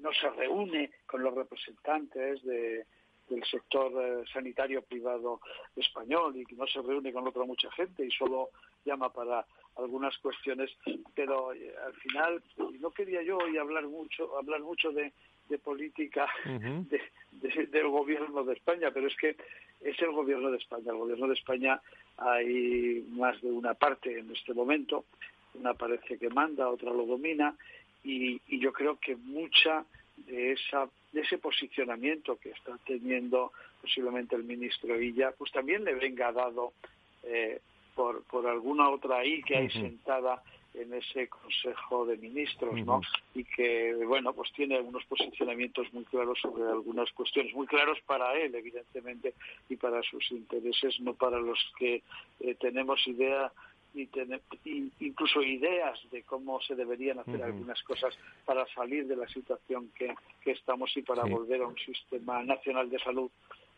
[0.02, 2.86] no se reúne con los representantes de,
[3.30, 5.42] del sector eh, sanitario privado
[5.76, 8.50] español y que no se reúne con otra mucha gente y solo
[8.86, 9.46] llama para
[9.76, 10.72] algunas cuestiones
[11.14, 12.42] pero eh, al final
[12.80, 15.14] no quería yo hoy hablar mucho hablar mucho de,
[15.50, 16.28] de política
[17.32, 19.36] del gobierno de España pero es que
[19.80, 20.92] es el gobierno de España.
[20.92, 21.80] El gobierno de España
[22.18, 25.06] hay más de una parte en este momento
[25.54, 27.56] una parece que manda otra lo domina
[28.04, 29.86] y, yo creo que mucha
[30.18, 35.96] de esa de ese posicionamiento que está teniendo posiblemente el ministro Illa, pues también le
[35.96, 36.74] venga dado
[37.24, 37.60] eh,
[37.96, 40.44] por, por alguna otra ahí que hay sentada
[40.80, 43.02] en ese Consejo de Ministros, ¿no?
[43.34, 48.34] Y que, bueno, pues tiene algunos posicionamientos muy claros sobre algunas cuestiones, muy claros para
[48.38, 49.34] él, evidentemente,
[49.70, 52.04] y para sus intereses, no para los que
[52.40, 53.52] eh, tenemos idea
[53.98, 54.42] y tener
[55.00, 60.14] incluso ideas de cómo se deberían hacer algunas cosas para salir de la situación que,
[60.46, 63.30] estamos y para volver a un sistema nacional de salud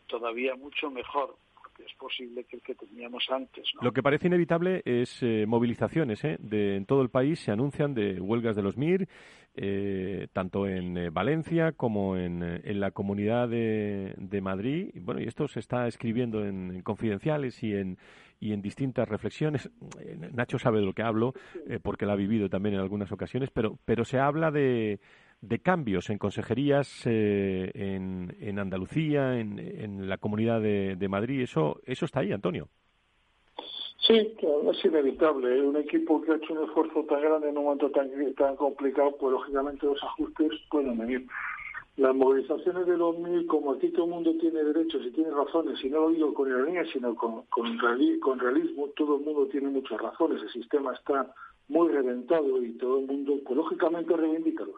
[0.06, 1.34] todavía mucho mejor
[1.84, 3.72] es posible que el que teníamos antes.
[3.80, 6.36] Lo que parece inevitable es eh, movilizaciones ¿eh?
[6.38, 9.08] de, en todo el país, se anuncian de huelgas de los MIR,
[9.54, 14.90] eh, tanto en Valencia como en, en la comunidad de, de, Madrid.
[14.94, 17.96] Bueno, y esto se está escribiendo en, confidenciales y en,
[18.40, 19.70] y en distintas reflexiones.
[20.32, 21.34] Nacho sabe de lo que hablo,
[21.82, 24.98] porque lo ha vivido también en algunas ocasiones, pero, pero se habla de
[25.40, 31.40] de cambios en consejerías eh, en, en, Andalucía, en, en, la Comunidad de, de, Madrid.
[31.40, 32.68] Eso, eso está ahí, Antonio.
[34.06, 35.58] Sí, es inevitable.
[35.58, 35.62] ¿eh?
[35.62, 39.16] Un equipo que ha hecho un esfuerzo tan grande en un momento tan, tan complicado,
[39.18, 41.26] pues lógicamente los ajustes pueden venir.
[41.96, 45.82] Las movilizaciones de los mil, como aquí todo el mundo tiene derechos y tiene razones,
[45.84, 50.00] y no lo digo con ironía, sino con, con, realismo, todo el mundo tiene muchas
[50.00, 50.42] razones.
[50.42, 51.34] El sistema está
[51.68, 54.76] muy reventado y todo el mundo, pues lógicamente reivindica los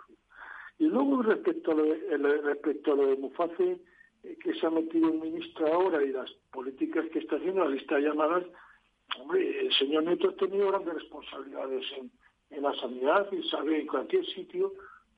[0.78, 3.78] y luego respecto a lo de, respecto a lo de Muface,
[4.24, 7.70] eh, que se ha metido el ministro ahora y las políticas que está haciendo, la
[7.70, 8.44] lista de llamadas,
[9.20, 12.10] hombre, el señor Neto ha tenido grandes responsabilidades en,
[12.50, 14.72] en la sanidad y sabe en cualquier sitio,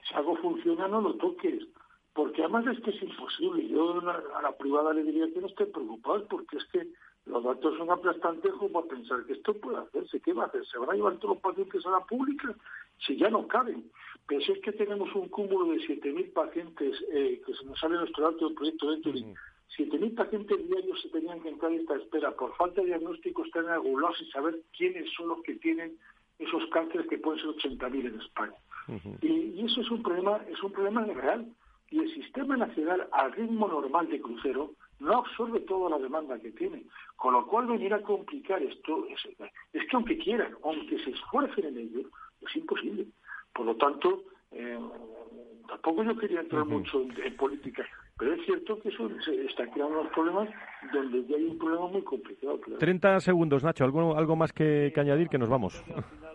[0.07, 1.64] si algo funciona no lo toques,
[2.14, 3.68] porque además es que es imposible.
[3.68, 6.88] Yo a la privada le diría que no estén preocupados porque es que
[7.26, 10.20] los datos son aplastantes como a pensar que esto puede hacerse.
[10.20, 10.64] ¿Qué va a hacer?
[10.66, 12.54] ¿Se van a llevar todos los pacientes a la pública?
[13.04, 13.90] Si ya no caben.
[14.26, 17.96] Pero si es que tenemos un cúmulo de 7.000 pacientes, eh, que se nos sale
[17.96, 19.34] nuestro alto del proyecto de uh
[19.76, 22.30] 7.000 pacientes diarios se tenían que entrar en esta espera.
[22.36, 25.98] Por falta de diagnóstico están agulados y saber quiénes son los que tienen
[26.38, 28.54] esos cánceres que pueden ser 80.000 en España.
[29.20, 31.48] y, y, eso es un problema, es un problema real.
[31.91, 36.51] Y el sistema nacional, al ritmo normal de crucero, no absorbe toda la demanda que
[36.53, 36.85] tiene.
[37.16, 39.20] Con lo cual venir a complicar esto es,
[39.72, 42.09] es que aunque quieran, aunque se esfuercen en ello,
[42.41, 43.07] es imposible.
[43.53, 44.78] Por lo tanto, eh,
[45.68, 47.85] tampoco yo quería entrar mucho en, política,
[48.18, 50.49] pero es cierto que eso se está creando unos problemas
[50.93, 52.61] donde ya hay un problema muy complicado.
[52.78, 53.85] 30 segundos, Nacho.
[53.85, 55.82] ¿Algo, algo más que, añadir que nos vamos?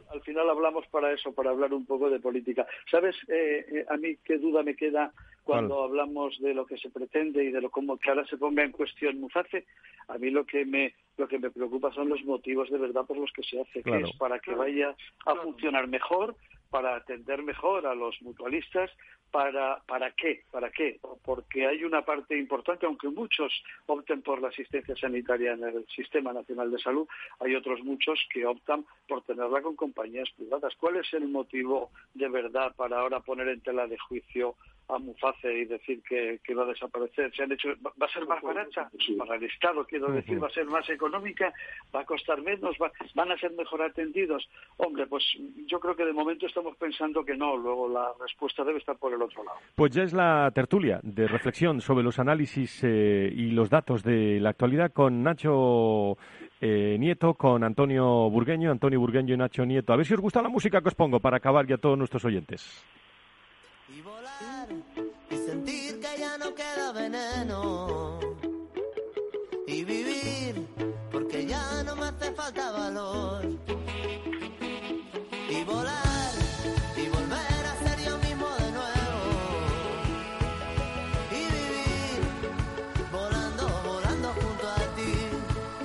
[0.09, 2.65] Al final, hablamos para eso, para hablar un poco de política.
[2.89, 6.89] ¿Sabes eh, eh, a mí qué duda me queda cuando hablamos de lo que se
[6.89, 9.65] pretende y de lo como que ahora se ponga en cuestión Muzace?
[10.07, 13.17] A mí lo que me lo que me preocupa son los motivos de verdad por
[13.17, 14.95] los que se hace, que es para que vaya
[15.25, 16.35] a funcionar mejor,
[16.69, 18.91] para atender mejor a los mutualistas,
[19.31, 20.43] para, ¿para qué?
[20.51, 20.99] ¿Para qué?
[21.23, 23.51] Porque hay una parte importante, aunque muchos
[23.85, 27.07] opten por la asistencia sanitaria en el Sistema Nacional de Salud,
[27.39, 30.73] hay otros muchos que optan por tenerla con compañías privadas.
[30.79, 34.55] ¿Cuál es el motivo de verdad para ahora poner en tela de juicio
[34.89, 37.31] a Muface y decir que, va a desaparecer.
[37.35, 40.51] Se han hecho, va a ser más barata para el Estado, quiero decir, va a
[40.51, 41.53] ser más económica,
[41.95, 42.75] va a costar menos,
[43.13, 44.49] van a ser mejor atendidos.
[44.77, 45.23] Hombre, pues
[45.67, 49.13] yo creo que de momento estamos pensando que no, luego la respuesta debe estar por
[49.13, 49.59] el otro lado.
[49.75, 54.39] Pues ya es la tertulia de reflexión sobre los análisis eh, y los datos de
[54.39, 56.17] la actualidad con Nacho
[56.61, 59.93] eh, Nieto, con Antonio Burgueño, Antonio Burgueño y Nacho Nieto.
[59.93, 62.25] A ver si os gusta la música que os pongo para acabar ya todos nuestros
[62.25, 62.85] oyentes.
[66.93, 68.19] Veneno
[69.67, 70.67] y vivir
[71.11, 73.38] porque ya no me hace falta valor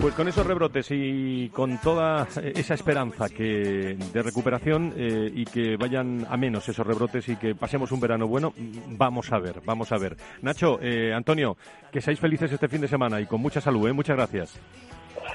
[0.04, 5.78] Pues con esos rebrotes y con toda esa esperanza que de recuperación eh, y que
[5.78, 8.52] vayan a menos esos rebrotes y que pasemos un verano bueno,
[8.88, 10.14] vamos a ver, vamos a ver.
[10.42, 11.56] Nacho, eh, Antonio,
[11.90, 13.94] que seáis felices este fin de semana y con mucha salud, ¿eh?
[13.94, 14.60] Muchas gracias.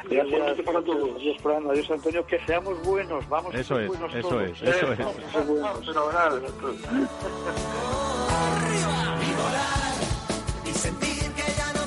[0.08, 1.16] Gracias para todos.
[1.16, 1.68] Adiós, Fran.
[1.68, 2.24] Adiós, Antonio.
[2.28, 3.28] Que seamos buenos.
[3.28, 4.44] Vamos eso a ser es, buenos eso todos.
[4.44, 5.00] es, eso es.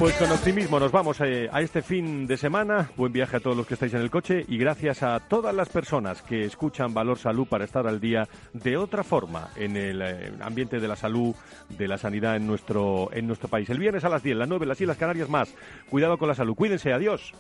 [0.02, 2.90] Pues con optimismo nos vamos eh, a, este fin de semana.
[2.96, 5.68] Buen viaje a todos los que estáis en el coche y gracias a todas las
[5.68, 10.32] personas que escuchan Valor Salud para estar al día de otra forma en el eh,
[10.40, 11.36] ambiente de la salud,
[11.68, 13.70] de la sanidad en nuestro, en nuestro país.
[13.70, 15.54] El viernes a las 10, las 9, las Islas Canarias más.
[15.88, 16.56] Cuidado con la salud.
[16.56, 16.92] Cuídense.
[16.92, 17.32] Adiós.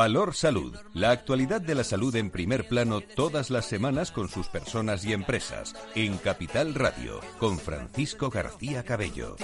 [0.00, 0.74] Valor Salud.
[0.94, 5.12] La actualidad de la salud en primer plano todas las semanas con sus personas y
[5.12, 5.74] empresas.
[5.94, 9.36] En Capital Radio, con Francisco García Cabello.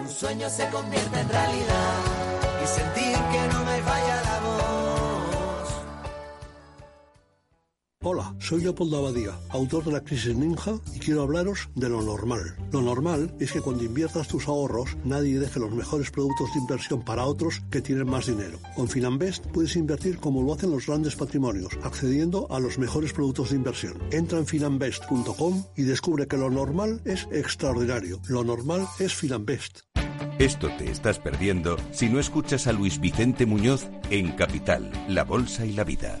[0.00, 2.21] Un sueño se convierte en realidad
[8.52, 12.54] soy Leopoldo Abadía, autor de La Crisis Ninja, y quiero hablaros de lo normal.
[12.70, 17.02] Lo normal es que cuando inviertas tus ahorros, nadie deje los mejores productos de inversión
[17.02, 18.58] para otros que tienen más dinero.
[18.76, 23.48] Con Finanbest puedes invertir como lo hacen los grandes patrimonios, accediendo a los mejores productos
[23.48, 23.94] de inversión.
[24.10, 28.20] Entra en finanbest.com y descubre que lo normal es extraordinario.
[28.28, 29.78] Lo normal es Finanbest.
[30.38, 35.64] Esto te estás perdiendo si no escuchas a Luis Vicente Muñoz en Capital, La Bolsa
[35.64, 36.20] y la Vida.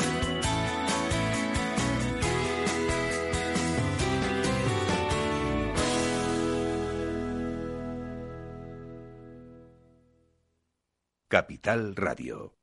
[11.31, 12.60] Capital Radio.